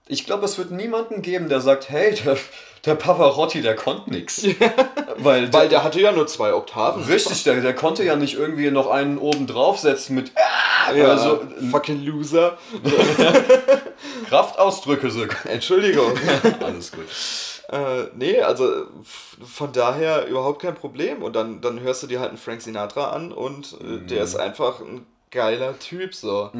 [0.06, 2.36] Ich glaube, es wird niemanden geben, der sagt, hey, der,
[2.84, 4.42] der Pavarotti, der konnte nix.
[5.22, 7.02] Weil, weil der hatte ja nur zwei Oktaven.
[7.04, 10.32] Richtig, der, der konnte ja nicht irgendwie noch einen oben draufsetzen mit
[10.96, 12.56] Ja, also, fucking Loser.
[14.28, 15.10] Kraftausdrücke.
[15.10, 15.24] So.
[15.44, 16.12] Entschuldigung.
[16.60, 17.04] Alles gut.
[17.68, 18.86] Äh, nee, also
[19.44, 21.22] von daher überhaupt kein Problem.
[21.22, 24.06] Und dann, dann hörst du dir halt einen Frank Sinatra an und äh, Mhm.
[24.06, 26.50] der ist einfach ein geiler Typ so.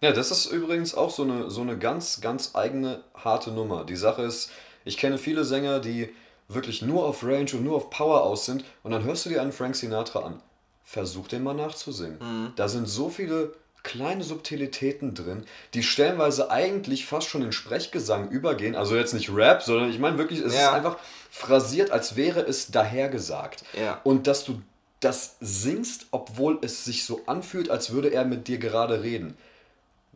[0.00, 3.84] Ja, das ist übrigens auch so eine, so eine ganz, ganz eigene, harte Nummer.
[3.84, 4.50] Die Sache ist,
[4.84, 6.08] ich kenne viele Sänger, die
[6.48, 9.42] wirklich nur auf Range und nur auf Power aus sind und dann hörst du dir
[9.42, 10.40] einen Frank Sinatra an.
[10.84, 12.52] Versuch den mal nachzusingen.
[12.56, 15.44] Da sind so viele kleine Subtilitäten drin,
[15.74, 18.74] die stellenweise eigentlich fast schon in Sprechgesang übergehen.
[18.76, 20.68] Also jetzt nicht Rap, sondern ich meine wirklich, es Ja.
[20.68, 20.96] ist einfach
[21.30, 23.64] phrasiert, als wäre es dahergesagt.
[23.78, 24.00] Ja.
[24.04, 24.60] Und dass du
[25.00, 29.36] das singst, obwohl es sich so anfühlt, als würde er mit dir gerade reden.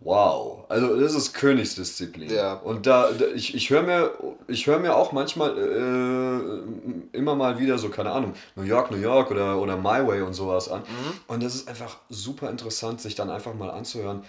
[0.04, 2.30] Wow, also das ist Königsdisziplin.
[2.30, 2.54] Ja.
[2.54, 4.10] Und da, ich, ich höre mir,
[4.48, 8.96] ich hör mir auch manchmal äh, immer mal wieder so, keine Ahnung, New York, New
[8.96, 10.82] York oder, oder My Way und sowas an.
[11.28, 14.24] Und das ist einfach super interessant, sich dann einfach mal anzuhören,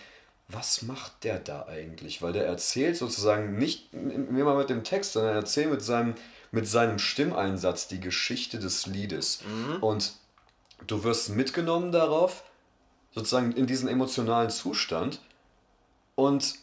[0.49, 2.21] was macht der da eigentlich?
[2.21, 6.13] Weil der erzählt sozusagen nicht immer mit dem Text, sondern er erzählt mit seinem,
[6.51, 9.39] mit seinem Stimmeinsatz die Geschichte des Liedes.
[9.82, 10.13] Und
[10.86, 12.43] du wirst mitgenommen darauf,
[13.15, 15.21] sozusagen in diesen emotionalen Zustand.
[16.16, 16.55] Und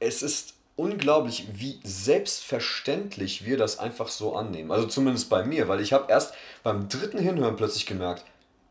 [0.00, 4.72] es ist unglaublich, wie selbstverständlich wir das einfach so annehmen.
[4.72, 8.24] Also zumindest bei mir, weil ich habe erst beim dritten Hinhören plötzlich gemerkt,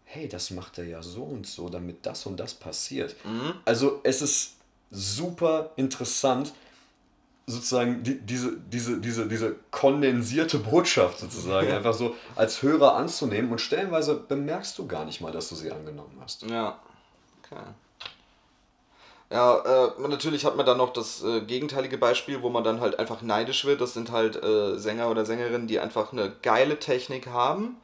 [0.06, 3.16] hey, das macht er ja so und so, damit das und das passiert.
[3.66, 4.56] Also es ist
[4.90, 6.54] super interessant,
[7.48, 13.60] sozusagen die, diese, diese, diese, diese kondensierte Botschaft sozusagen einfach so als Hörer anzunehmen und
[13.60, 16.44] stellenweise bemerkst du gar nicht mal, dass du sie angenommen hast.
[16.44, 16.80] Ja.
[17.44, 17.62] Okay.
[19.32, 23.00] Ja, äh, natürlich hat man dann noch das äh, gegenteilige Beispiel, wo man dann halt
[23.00, 23.80] einfach neidisch wird.
[23.80, 27.78] Das sind halt äh, Sänger oder Sängerinnen, die einfach eine geile Technik haben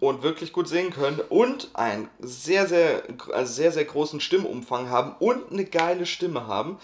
[0.00, 3.02] und wirklich gut singen können und einen sehr, sehr,
[3.32, 6.78] also sehr, sehr großen Stimmumfang haben und eine geile Stimme haben.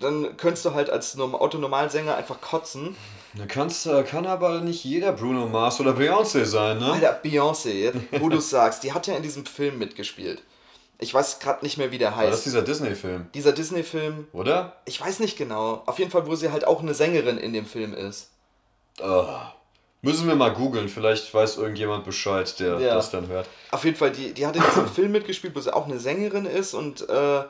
[0.00, 2.96] Dann könntest du halt als Norm Autonormalsänger einfach kotzen.
[3.34, 6.92] Da kannst, äh, kann aber nicht jeder Bruno Mars oder Beyoncé sein, ne?
[6.92, 10.42] Alter, Beyoncé, jetzt, wo du sagst, die hat ja in diesem Film mitgespielt.
[11.00, 12.46] Ich weiß gerade nicht mehr, wie der War das heißt.
[12.46, 14.76] dieser Disney-Film, Dieser Disney-Film, oder?
[14.84, 15.82] ich weiß nicht genau.
[15.86, 18.30] Auf jeden Fall, wo sie halt auch eine Sängerin in dem Film ist.
[19.00, 19.26] Oh.
[20.02, 22.94] Müssen wir mal googeln, vielleicht weiß irgendjemand Bescheid, der Ja.
[22.94, 23.48] das dann hört.
[23.70, 26.46] Auf jeden Fall, die, die hat in diesem Film mitgespielt, wo sie auch eine Sängerin
[26.46, 27.44] ist und äh,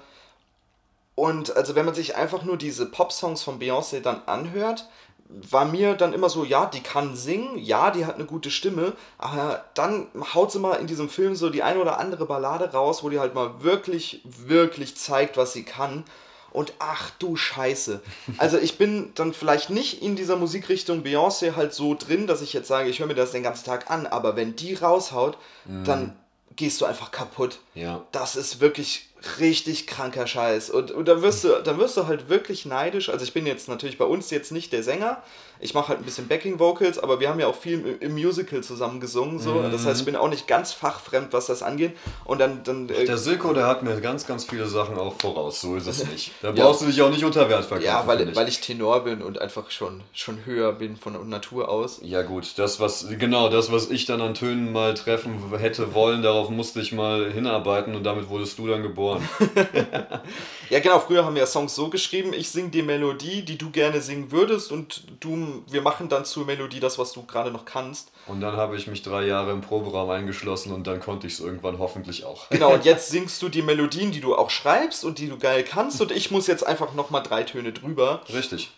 [1.15, 4.87] und also wenn man sich einfach nur diese Pop-Songs von Beyoncé dann anhört,
[5.29, 8.95] war mir dann immer so, ja, die kann singen, ja, die hat eine gute Stimme,
[9.19, 13.03] aber dann haut sie mal in diesem Film so die eine oder andere Ballade raus,
[13.03, 16.05] wo die halt mal wirklich, wirklich zeigt, was sie kann.
[16.51, 18.01] Und ach du Scheiße.
[18.39, 22.55] Also ich bin dann vielleicht nicht in dieser Musikrichtung Beyoncé halt so drin, dass ich
[22.55, 25.37] jetzt sage, ich höre mir das den ganzen Tag an, aber wenn die raushaut,
[25.85, 26.17] dann
[26.57, 27.61] gehst du einfach kaputt.
[27.75, 28.05] Ja.
[28.13, 29.08] Das ist wirklich
[29.41, 30.71] richtig kranker Scheiß.
[30.71, 33.09] Und, und dann, wirst du, dann wirst du halt wirklich neidisch.
[33.09, 35.23] Also ich bin jetzt natürlich bei uns jetzt nicht der Sänger.
[35.61, 38.15] Ich mache halt ein bisschen Backing Vocals, aber wir haben ja auch viel im, im
[38.15, 39.41] Musical zusammen gesungen.
[39.41, 39.61] So.
[39.61, 41.97] Das heißt, ich bin auch nicht ganz fachfremd, was das angeht.
[42.25, 45.61] Und dann, dann äh, Der Silko, der hat mir ganz, ganz viele Sachen auch voraus.
[45.61, 46.33] So ist es nicht.
[46.43, 47.87] Da brauchst du dich auch nicht unter Wert verkaufen.
[47.87, 52.01] ja, weil, weil ich Tenor bin und einfach schon, schon höher bin von Natur aus.
[52.03, 56.23] Ja gut, das was genau das was ich dann an Tönen mal treffen hätte wollen,
[56.23, 59.08] darauf musste ich mal hinarbeiten und damit wurdest du dann geboren.
[60.71, 64.03] Ja, genau, früher haben wir Songs so geschrieben, ich singe die Melodie, die du gerne
[64.03, 68.13] singen würdest und du, wir machen dann zur Melodie das, was du gerade noch kannst.
[68.27, 71.41] Und dann habe ich mich drei Jahre im Proberaum eingeschlossen und dann konnte ich es
[71.41, 72.51] irgendwann hoffentlich auch.
[72.59, 75.63] Genau, und jetzt singst du die Melodien, die du auch schreibst und die du geil
[75.65, 78.21] kannst und ich muss jetzt einfach nochmal drei Töne drüber.
[78.33, 78.71] Richtig.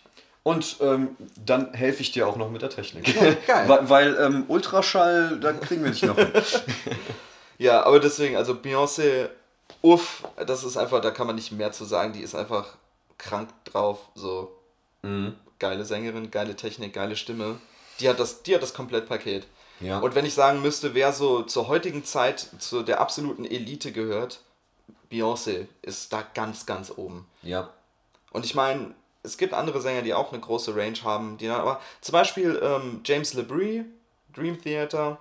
[0.43, 3.13] Und ähm, dann helfe ich dir auch noch mit der Technik.
[3.47, 3.63] geil.
[3.67, 6.31] weil weil ähm, Ultraschall, da kriegen wir nicht noch hin.
[7.57, 9.29] Ja, aber deswegen, also Beyoncé,
[9.81, 12.75] uff, das ist einfach, da kann man nicht mehr zu sagen, die ist einfach
[13.17, 14.51] krank drauf, so
[15.03, 15.35] Mhm.
[15.57, 17.59] geile Sängerin, geile Technik, geile Stimme.
[17.99, 19.47] Die hat das, die hat das Komplettpaket.
[19.79, 19.97] Ja.
[19.99, 24.41] Und wenn ich sagen müsste, wer so zur heutigen Zeit zu der absoluten Elite gehört,
[25.11, 27.27] Beyoncé ist da ganz, ganz oben.
[27.41, 27.69] ja.
[28.31, 31.59] Und ich meine, es gibt andere Sänger, die auch eine große Range haben, die dann
[31.59, 33.83] aber zum Beispiel ähm, James LeBrie,
[34.33, 35.17] Dream Theater.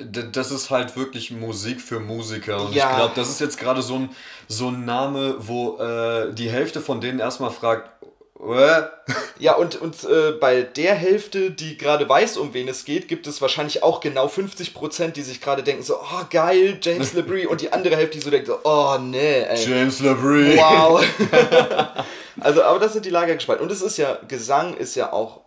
[0.00, 2.60] Das ist halt wirklich Musik für Musiker.
[2.62, 2.90] Und Ja.
[2.90, 4.10] ich glaube, das ist jetzt gerade so ein,
[4.48, 7.90] so ein Name, wo äh, die Hälfte von denen erstmal fragt?
[9.38, 13.26] Ja, und, und äh, bei der Hälfte, die gerade weiß, um wen es geht, gibt
[13.26, 17.46] es wahrscheinlich auch genau 50%, die sich gerade denken so, oh geil, James LeBrie.
[17.46, 19.62] und die andere Hälfte, die so denkt so, oh nee, ey.
[19.64, 20.56] James LeBrie.
[20.56, 21.04] Wow.
[22.40, 23.64] also, aber das sind die Lager gespalten.
[23.64, 25.40] Und es ist ja, Gesang ist ja auch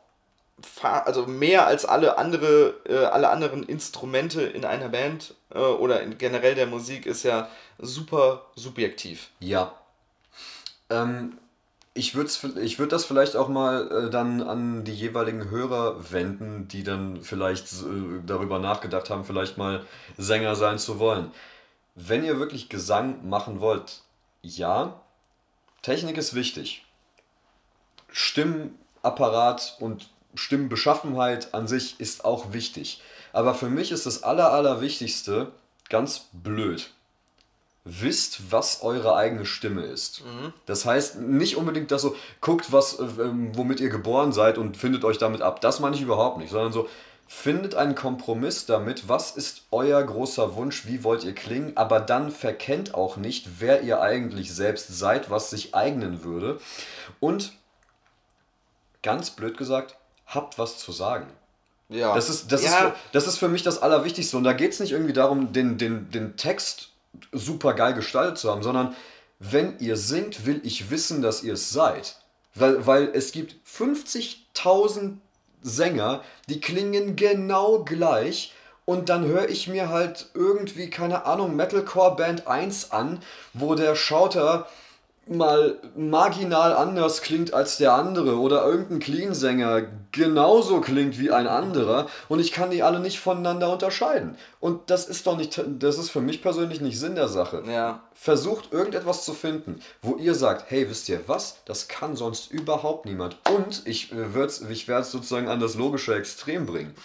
[0.82, 6.56] also mehr als alle andere, äh, alle anderen Instrumente in einer Band äh, oder generell
[6.56, 9.30] der Musik ist ja super subjektiv.
[9.40, 9.74] Ja.
[10.90, 11.38] Ähm,
[11.94, 12.32] ich würde
[12.62, 17.22] ich würd das vielleicht auch mal äh, dann an die jeweiligen Hörer wenden, die dann
[17.24, 19.86] vielleicht äh, darüber nachgedacht haben, vielleicht mal
[20.18, 21.32] Sänger sein zu wollen.
[21.96, 24.02] Wenn ihr wirklich Gesang machen wollt,
[24.42, 25.02] ja,
[25.82, 26.86] Technik ist wichtig.
[28.12, 33.02] Stimmapparat und Stimmbeschaffenheit an sich ist auch wichtig.
[33.34, 35.52] Aber für mich ist das Aller, Allerwichtigste
[35.90, 36.92] ganz blöd
[37.86, 40.22] wisst, was eure eigene Stimme ist.
[40.66, 44.78] Das heißt nicht unbedingt, dass so guckt, was, äh, ähm, womit ihr geboren seid und
[44.78, 45.62] findet euch damit ab.
[45.62, 46.88] Das meine ich überhaupt nicht, sondern so
[47.28, 52.32] findet einen Kompromiss damit, was ist euer großer Wunsch, wie wollt ihr klingen, aber dann
[52.32, 56.60] verkennt auch nicht, wer ihr eigentlich selbst seid, was sich eignen würde.
[57.20, 57.54] Und
[59.04, 59.96] ganz blöd gesagt,
[60.30, 61.28] habt was zu sagen.
[61.90, 62.16] Ja.
[62.16, 64.38] Das ist, das, ja, ist, das ist für mich das Allerwichtigste.
[64.38, 66.90] Und da geht es nicht irgendwie darum, den, den, den Text
[67.32, 68.96] super geil gestaltet zu haben, sondern
[69.40, 72.18] wenn ihr singt, will ich wissen, dass ihr es seid.
[72.54, 75.18] Weil, weil es gibt 50.000
[75.62, 78.54] Sänger, die klingen genau gleich.
[78.86, 83.20] Und dann höre ich mir halt irgendwie, keine Ahnung, Metalcore Band 1 an,
[83.54, 84.68] wo der Schauter
[85.30, 92.08] mal marginal anders klingt als der andere oder irgendein Clean-Sänger genauso klingt wie ein anderer
[92.30, 94.36] und ich kann die alle nicht voneinander unterscheiden.
[94.60, 97.64] Und das ist doch nicht, das ist für mich persönlich nicht Sinn der Sache.
[97.68, 98.02] Ja.
[98.14, 103.06] Versucht irgendetwas zu finden, wo ihr sagt, hey, wisst ihr was, das kann sonst überhaupt
[103.06, 103.38] niemand.
[103.56, 106.96] Und ich, äh, würd's- ich werde es sozusagen an das logische Extrem bringen.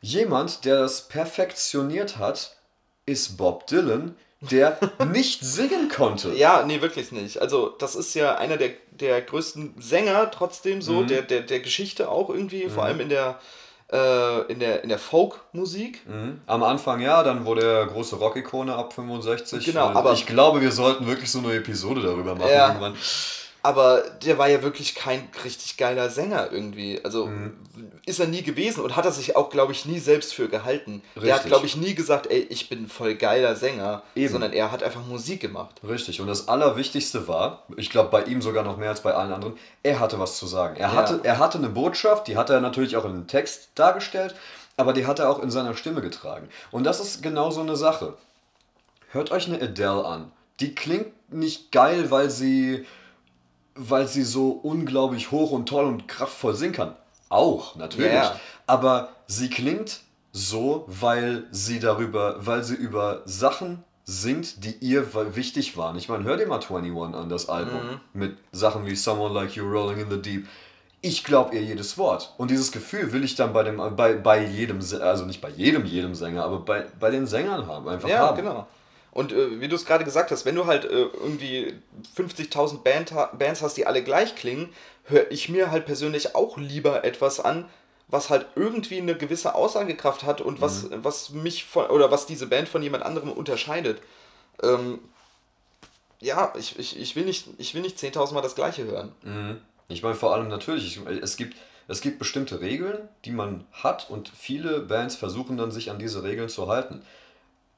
[0.00, 2.56] Jemand, der das perfektioniert hat,
[3.04, 4.78] ist Bob Dylan, der
[5.12, 6.32] nicht singen konnte.
[6.34, 7.38] Ja, nee, wirklich nicht.
[7.42, 11.06] Also, das ist ja einer der, der größten Sänger trotzdem so, Mhm.
[11.08, 13.38] der, der, der Geschichte auch irgendwie, vor allem in der,
[13.92, 16.06] äh, in der, in der Folk-Musik.
[16.06, 16.40] Mhm.
[16.46, 19.64] Am Anfang ja, dann wurde er große Rockikone ab 65.
[19.66, 22.68] Genau, aber- ich glaube, wir sollten wirklich so eine Episode darüber machen Ja.
[22.68, 22.94] irgendwann.
[23.62, 27.00] Aber der war ja wirklich kein richtig geiler Sänger irgendwie.
[27.04, 27.52] Also Mhm.
[28.06, 31.02] ist er nie gewesen und hat er sich auch, glaube ich, nie selbst für gehalten.
[31.14, 31.46] Der hat, Richtig.
[31.50, 34.32] glaube ich, nie gesagt, ey, ich bin voll geiler Sänger, Eben.
[34.32, 35.76] sondern er hat einfach Musik gemacht.
[35.86, 36.20] Richtig.
[36.20, 39.56] Und das Allerwichtigste war, ich glaube bei ihm sogar noch mehr als bei allen anderen,
[39.82, 40.76] er hatte was zu sagen.
[40.76, 44.34] Er hatte, er hatte eine Botschaft, die hat er natürlich auch im Text dargestellt,
[44.78, 46.48] aber die hat er auch in seiner Stimme getragen.
[46.70, 48.14] Und das ist genau so eine Sache.
[49.10, 50.32] Hört euch eine Adele an.
[50.60, 52.86] Die klingt nicht geil, weil sie,
[53.74, 56.96] weil sie so unglaublich hoch und toll und kraftvoll singen kann.
[57.28, 58.12] Auch, natürlich.
[58.12, 58.40] Ja, ja.
[58.66, 60.00] Aber sie klingt
[60.32, 65.06] so, weil sie darüber, weil sie über Sachen singt, die ihr
[65.36, 65.96] wichtig waren.
[65.96, 68.00] Ich meine, hör dir mal 21 an, das Album.
[68.12, 70.48] Mit Sachen wie Someone Like You Rolling in the Deep.
[71.00, 72.34] Ich glaube ihr jedes Wort.
[72.36, 75.86] Und dieses Gefühl will ich dann bei dem, bei, bei jedem, also nicht bei jedem,
[75.86, 78.36] jedem Sänger, aber bei, bei den Sängern haben, einfach Ja, haben.
[78.36, 78.66] genau.
[79.12, 81.74] Und äh, wie du es gerade gesagt hast, wenn du halt äh, irgendwie
[82.16, 84.72] 50.000 Band, ha- Bands hast, die alle gleich klingen,
[85.04, 87.68] höre ich mir halt persönlich auch lieber etwas an,
[88.08, 91.04] was halt irgendwie eine gewisse Aussagekraft hat und was, Mhm.
[91.04, 94.00] was mich von, oder was diese Band von jemand anderem unterscheidet.
[94.62, 94.98] Ähm,
[96.20, 99.12] ja, ich, ich, ich will nicht, ich will nicht 10.000 Mal das Gleiche hören.
[99.22, 99.60] Mhm.
[99.88, 101.56] Ich meine, vor allem natürlich, ich, es, gibt,
[101.88, 106.22] es gibt bestimmte Regeln, die man hat und viele Bands versuchen dann, sich an diese
[106.22, 107.02] Regeln zu halten.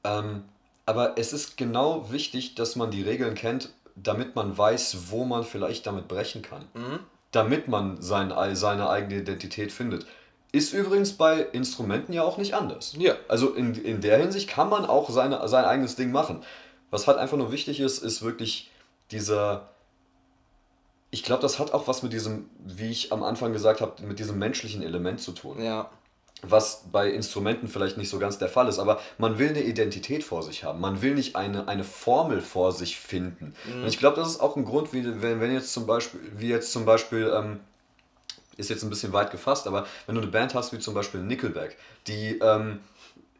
[0.05, 0.45] Ähm,
[0.87, 5.45] aber es ist genau wichtig, dass man die Regeln kennt, damit man weiß, wo man
[5.45, 6.67] vielleicht damit brechen kann.
[7.31, 10.07] Damit man sein, seine eigene Identität findet.
[10.51, 12.95] Ist übrigens bei Instrumenten ja auch nicht anders.
[12.99, 13.15] Ja.
[13.29, 16.43] Also in, in der Hinsicht kann man auch seine, sein eigenes Ding machen.
[16.91, 18.71] Was halt einfach nur wichtig ist, ist wirklich
[19.11, 19.71] dieser.
[21.11, 24.19] Ich glaube, das hat auch was mit diesem, wie ich am Anfang gesagt habe, mit
[24.19, 25.63] diesem menschlichen Element zu tun.
[25.63, 25.91] Ja.
[26.43, 30.25] Was bei Instrumenten vielleicht nicht so ganz der Fall ist, aber man will eine Identität
[30.25, 30.81] vor sich haben.
[30.81, 33.55] Man will nicht eine, eine Formel vor sich finden.
[33.83, 36.49] Und ich glaube, das ist auch ein Grund, wie, wenn, wenn jetzt zum Beispiel, wie
[36.49, 37.61] jetzt zum Beispiel, ähm,
[38.57, 41.21] ist jetzt ein bisschen weit gefasst, aber wenn du eine Band hast wie zum Beispiel
[41.21, 41.77] Nickelback,
[42.07, 42.81] die ähm,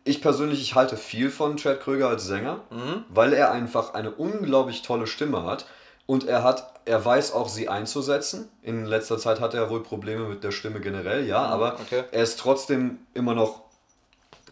[0.05, 2.61] ich persönlich, ich halte viel von Chad Kröger als Sänger,
[3.09, 5.67] weil er einfach eine unglaublich tolle Stimme hat
[6.07, 8.49] und er hat, er weiß auch sie einzusetzen.
[8.63, 12.05] In letzter Zeit hat er wohl Probleme mit der Stimme generell, ja, aber okay.
[12.11, 13.63] er ist trotzdem immer noch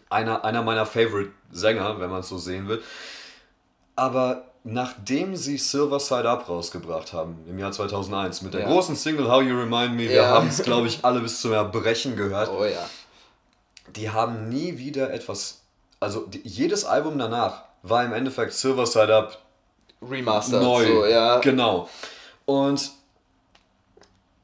[0.09, 2.81] einer, einer meiner Favorite Sänger, wenn man es so sehen will.
[3.95, 8.67] Aber nachdem sie Silver Side Up rausgebracht haben, im Jahr 2001, mit der Ja.
[8.67, 10.29] großen Single How You Remind Me, wir Ja.
[10.29, 12.87] haben es, glaube ich, alle bis zum Erbrechen gehört, Oh ja.
[13.95, 15.61] die haben nie wieder etwas,
[15.99, 19.37] also die, jedes Album danach war im Endeffekt Silver Side Up
[20.01, 20.85] Remastered, neu.
[20.85, 21.39] so, ja.
[21.39, 21.87] Genau.
[22.45, 22.91] Und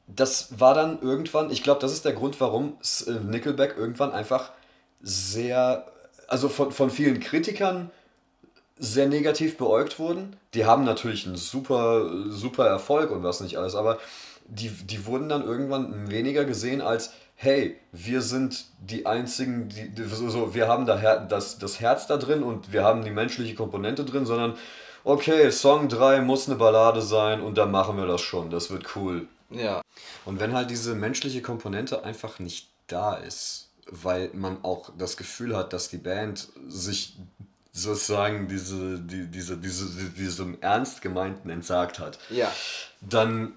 [0.06, 4.52] das war dann irgendwann, ich glaube, das ist der Grund, warum äh, Nickelback irgendwann einfach
[5.00, 5.86] sehr,
[6.26, 7.90] also von, von vielen Kritikern
[8.78, 10.36] sehr negativ beäugt wurden.
[10.54, 13.98] Die haben natürlich einen super, super Erfolg und was nicht alles, aber
[14.46, 20.04] die, die wurden dann irgendwann weniger gesehen als, hey, wir sind die einzigen, die, die
[20.04, 23.10] so, so, wir haben da Her das, das Herz da drin und wir haben die
[23.10, 24.54] menschliche Komponente drin, sondern
[25.04, 28.96] okay, Song 3 muss eine Ballade sein und dann machen wir das schon, das wird
[28.96, 29.26] cool.
[29.50, 29.80] Ja.
[30.24, 35.56] Und wenn halt diese menschliche Komponente einfach nicht da ist, weil man auch das Gefühl
[35.56, 37.16] hat, dass die Band sich
[37.72, 42.52] sozusagen diese, die, diese, diese, diesem ernst gemeinten entsagt hat, Ja.
[43.00, 43.52] dann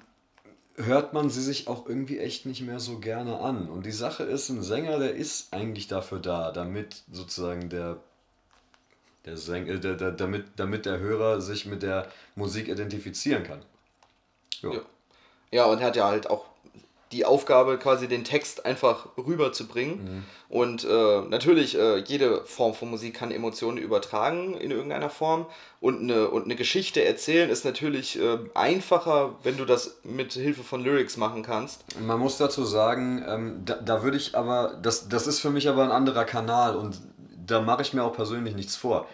[0.78, 3.68] hört man sie sich auch irgendwie echt nicht mehr so gerne an.
[3.68, 7.98] Und die Sache ist, ein Sänger, der ist eigentlich dafür da, damit sozusagen der,
[9.26, 13.62] der, Säng, äh, der, der damit, damit der Hörer sich mit der Musik identifizieren kann.
[14.62, 14.74] Jo.
[14.74, 14.82] Ja.
[15.54, 16.46] Ja, und er hat ja halt auch
[17.12, 20.26] die Aufgabe, quasi den Text einfach rüberzubringen.
[20.48, 25.46] Und äh, natürlich, äh, jede Form von Musik kann Emotionen übertragen in irgendeiner Form.
[25.82, 30.64] Und eine, und eine Geschichte erzählen ist natürlich äh, einfacher, wenn du das mit Hilfe
[30.64, 31.84] von Lyrics machen kannst.
[32.00, 35.68] Man muss dazu sagen, ähm, da, da würde ich aber, das, das ist für mich
[35.68, 37.02] aber ein anderer Kanal und
[37.46, 39.08] da mache ich mir auch persönlich nichts vor.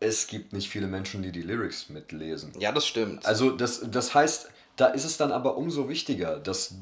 [0.00, 2.52] Es gibt nicht viele Menschen, die die Lyrics mitlesen.
[2.58, 3.24] Ja, das stimmt.
[3.24, 6.74] Also das, das heißt, da ist es dann aber umso wichtiger, dass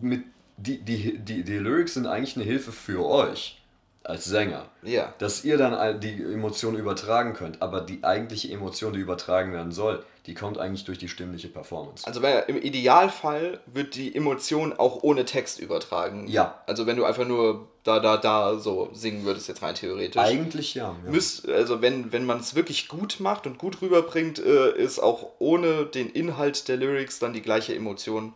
[0.00, 0.24] mit
[0.56, 3.56] die, die, die, die Lyrics sind eigentlich eine Hilfe für euch.
[4.04, 5.12] als Sänger, Ja.
[5.18, 10.04] dass ihr dann die Emotionen übertragen könnt, aber die eigentliche Emotion, die übertragen werden soll,
[10.26, 12.06] die kommt eigentlich durch die stimmliche Performance.
[12.06, 16.28] Also im Idealfall wird die Emotion auch ohne Text übertragen.
[16.28, 16.62] Ja.
[16.66, 20.20] Also wenn du einfach nur da, da, da so singen würdest, jetzt rein theoretisch.
[20.20, 20.94] Eigentlich ja.
[21.04, 21.10] ja.
[21.10, 25.30] Müsst, also wenn, wenn man es wirklich gut macht und gut rüberbringt, äh, ist auch
[25.38, 28.34] ohne den Inhalt der Lyrics dann die gleiche Emotion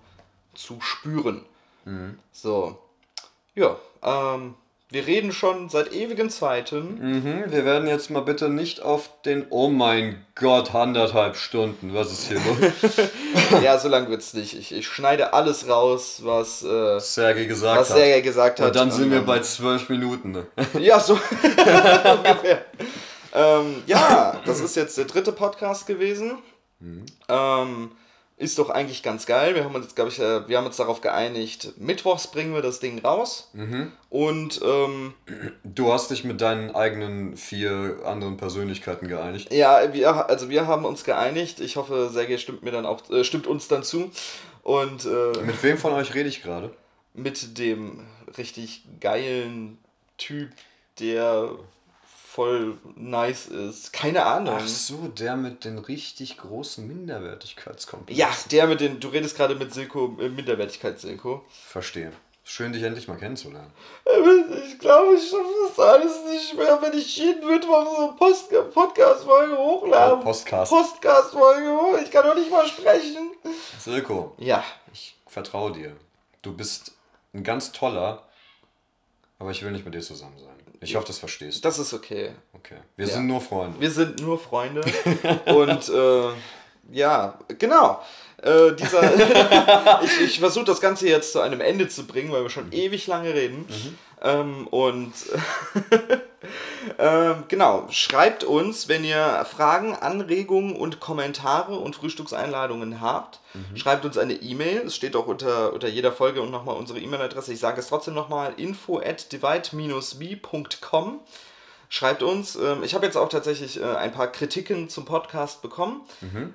[0.55, 1.45] zu spüren.
[1.85, 2.19] Mhm.
[2.33, 2.79] So.
[3.55, 4.55] Ja, ähm,
[4.95, 6.99] wir reden schon seit ewigen Zeiten.
[7.01, 12.13] Mhm, wir werden jetzt mal bitte nicht auf den, oh mein Gott, anderthalb Stunden, was
[12.13, 12.93] ist hier los?
[13.63, 14.57] ja, so lang wird's nicht.
[14.57, 18.23] Ich, ich schneide alles raus, was, äh, Sergei gesagt was hat.
[18.23, 18.69] Gesagt hat.
[18.69, 20.31] Und dann sind wir Ähm, bei zwölf Minuten.
[20.31, 20.47] Ne?
[20.81, 22.65] Ja, so ungefähr.
[23.35, 26.39] Ähm, ja, das ist jetzt der dritte Podcast gewesen.
[27.29, 27.91] Ähm,
[28.37, 29.55] ist doch eigentlich ganz geil.
[29.55, 32.81] Wir haben uns, glaube ich, äh, wir haben uns darauf geeinigt, mittwochs bringen wir das
[32.81, 33.51] Ding raus.
[34.11, 35.15] Und ähm,
[35.63, 39.53] Du hast dich mit deinen eigenen vier anderen Persönlichkeiten geeinigt.
[39.53, 41.61] ja, wir, also wir haben uns geeinigt.
[41.61, 44.11] Ich hoffe, Sergej stimmt mir dann auch, äh, stimmt uns dann zu.
[44.63, 46.71] Und äh, Mit wem von euch rede ich gerade?
[47.17, 48.01] mit dem
[48.37, 49.79] richtig geilen
[50.19, 50.51] Typ,
[50.99, 51.51] der
[52.35, 53.93] voll nice ist.
[53.93, 54.57] Keine Ahnung.
[54.59, 58.19] Ach so, der mit den richtig großen Minderwertigkeitskomplexen.
[58.19, 61.45] Ja, der mit den, du redest gerade mit Silko, äh, Minderwertigkeit Silko.
[61.49, 62.13] Verstehe.
[62.43, 63.71] Schön, dich endlich mal kennenzulernen.
[64.67, 68.51] Ich glaube, ich schaffe das alles nicht mehr, wenn ich jeden Mittwoch so eine Post
[68.75, 70.23] Podcast-Folge hochlade.
[70.23, 70.73] Postcast.
[70.73, 71.99] Podcast-Folge hoch.
[72.03, 73.31] Ich kann doch nicht mal sprechen.
[73.79, 74.63] Silko, Ja,
[74.93, 75.97] ich vertraue dir.
[76.43, 76.93] Du bist
[77.33, 78.25] ein ganz toller,
[79.39, 80.64] aber ich will nicht mit dir zusammen sein.
[80.85, 81.63] Ich hoffe, das verstehst du.
[81.69, 82.33] das ist okay.
[82.53, 82.77] Okay.
[82.97, 83.15] Wir Ja.
[83.15, 83.81] sind nur Freunde.
[83.81, 84.83] Wir sind nur Freunde.
[85.47, 86.31] Und äh,
[86.93, 88.01] ja, genau.
[88.43, 92.51] Äh, dieser ich ich versuche das Ganze jetzt zu einem Ende zu bringen, weil wir
[92.51, 93.65] schon ewig lange reden.
[94.23, 95.13] Ähm, und
[96.99, 103.41] ähm, genau, schreibt uns, wenn ihr Fragen, Anregungen und Kommentare und Frühstückseinladungen habt.
[103.77, 104.83] Schreibt uns eine E-Mail.
[104.87, 107.53] Es steht auch unter, unter jeder Folge und nochmal unsere E-Mail-Adresse.
[107.53, 111.21] Ich sage es trotzdem nochmal: info at divide-me.com.
[111.95, 112.57] Schreibt uns.
[112.57, 116.01] Ähm, ich habe jetzt auch tatsächlich äh, ein paar Kritiken zum Podcast bekommen.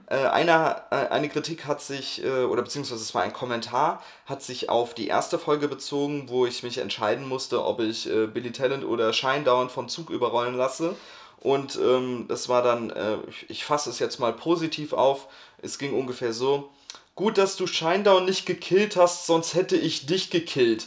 [0.08, 4.68] Äh, einer, äh, eine Kritik hat sich, oder beziehungsweise es war ein Kommentar, hat sich
[4.68, 9.14] auf die erste Folge bezogen, wo ich mich entscheiden musste, ob ich Billy Talent oder
[9.14, 10.96] Shinedown vom Zug überrollen lasse.
[11.40, 15.28] Und ähm, das war dann, äh, ich, ich fasse es jetzt mal positiv auf.
[15.62, 16.70] Es ging ungefähr so:
[17.16, 20.86] Gut, dass du Shinedown nicht gekillt hast, sonst hätte ich dich gekillt.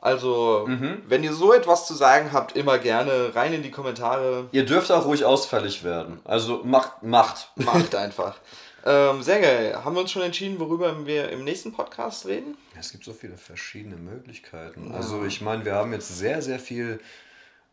[0.00, 0.68] Also,
[1.08, 4.48] wenn ihr so etwas zu sagen habt, immer gerne rein in die Kommentare.
[4.52, 6.20] Ihr dürft auch ruhig ausfällig werden.
[6.24, 7.50] Also macht, macht.
[7.56, 8.36] Macht einfach.
[8.86, 9.84] ähm, sehr geil.
[9.84, 12.56] Haben wir uns schon entschieden, worüber wir im nächsten Podcast reden?
[12.78, 14.92] Es gibt so viele verschiedene Möglichkeiten.
[14.94, 17.00] Also ich meine, wir haben jetzt sehr, sehr viel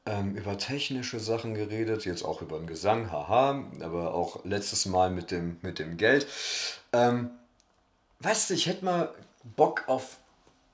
[0.07, 5.11] ähm, über technische Sachen geredet, jetzt auch über den Gesang, haha, aber auch letztes Mal
[5.11, 6.25] mit dem, mit dem Geld.
[6.91, 7.29] Ähm,
[8.19, 9.09] weißt du, ich hätte mal
[9.55, 10.17] Bock auf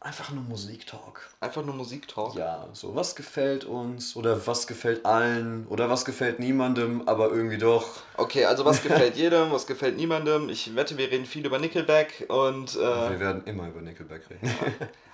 [0.02, 1.30] einfach nur Musiktalk.
[1.40, 2.36] Einfach nur Musiktalk.
[2.36, 7.58] Ja, so was gefällt uns oder was gefällt allen oder was gefällt niemandem, aber irgendwie
[7.58, 7.88] doch.
[8.18, 10.50] Okay, also was gefällt jedem, was gefällt niemandem.
[10.50, 12.80] Ich wette, wir reden viel über Nickelback und äh,
[13.12, 14.52] Wir werden immer über Nickelback reden.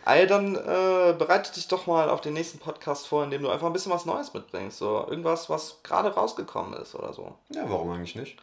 [0.06, 3.68] Ey, dann äh, bereite dich doch mal auf den nächsten Podcast vor, indem du einfach
[3.68, 4.78] ein bisschen was Neues mitbringst.
[4.78, 7.36] So irgendwas, was gerade rausgekommen ist oder so.
[7.50, 8.42] ja, warum eigentlich nicht?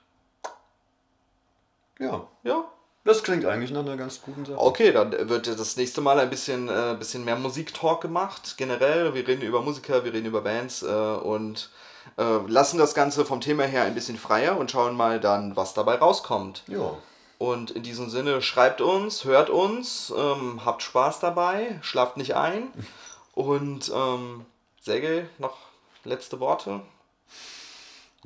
[1.98, 2.64] Ja, Ja.
[3.04, 4.58] Das klingt eigentlich nach einer ganz guten Sache.
[4.58, 8.54] Okay, dann wird das nächste Mal ein bisschen, äh, bisschen mehr Musiktalk gemacht.
[8.56, 11.70] Generell, wir reden über Musiker, wir reden über Bands äh, und
[12.16, 15.74] äh, lassen das Ganze vom Thema her ein bisschen freier und schauen mal dann, was
[15.74, 16.62] dabei rauskommt.
[16.66, 16.96] Ja.
[17.38, 22.68] Und in diesem Sinne, schreibt uns, hört uns, ähm, habt Spaß dabei, schlaft nicht ein.
[23.34, 24.46] Und ähm,
[24.80, 25.56] Sergej, noch
[26.04, 26.82] letzte Worte?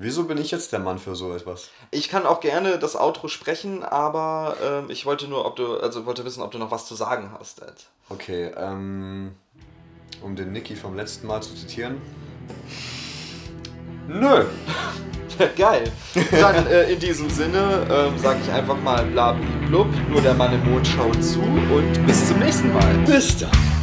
[0.01, 1.71] Wieso bin ich jetzt der Mann für so etwas?
[1.91, 6.07] Ich kann auch gerne das Outro sprechen, aber ähm, ich wollte nur, ob du, also
[6.07, 7.61] wollte wissen, ob du noch was zu sagen hast.
[7.63, 7.75] Ed.
[8.09, 9.33] Okay, ähm,
[10.23, 12.01] um den Nicky vom letzten Mal zu zitieren.
[14.07, 14.45] Nö.
[15.57, 15.91] Geil.
[16.31, 19.37] Dann äh, in diesem Sinne ähm, sage ich einfach mal bla
[19.67, 22.99] blub, nur der Mann im Mond schaut zu und bis zum nächsten Mal.
[23.05, 23.78] Bis dann.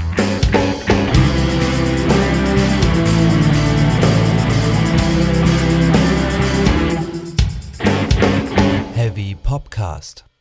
[9.56, 10.35] Popcast.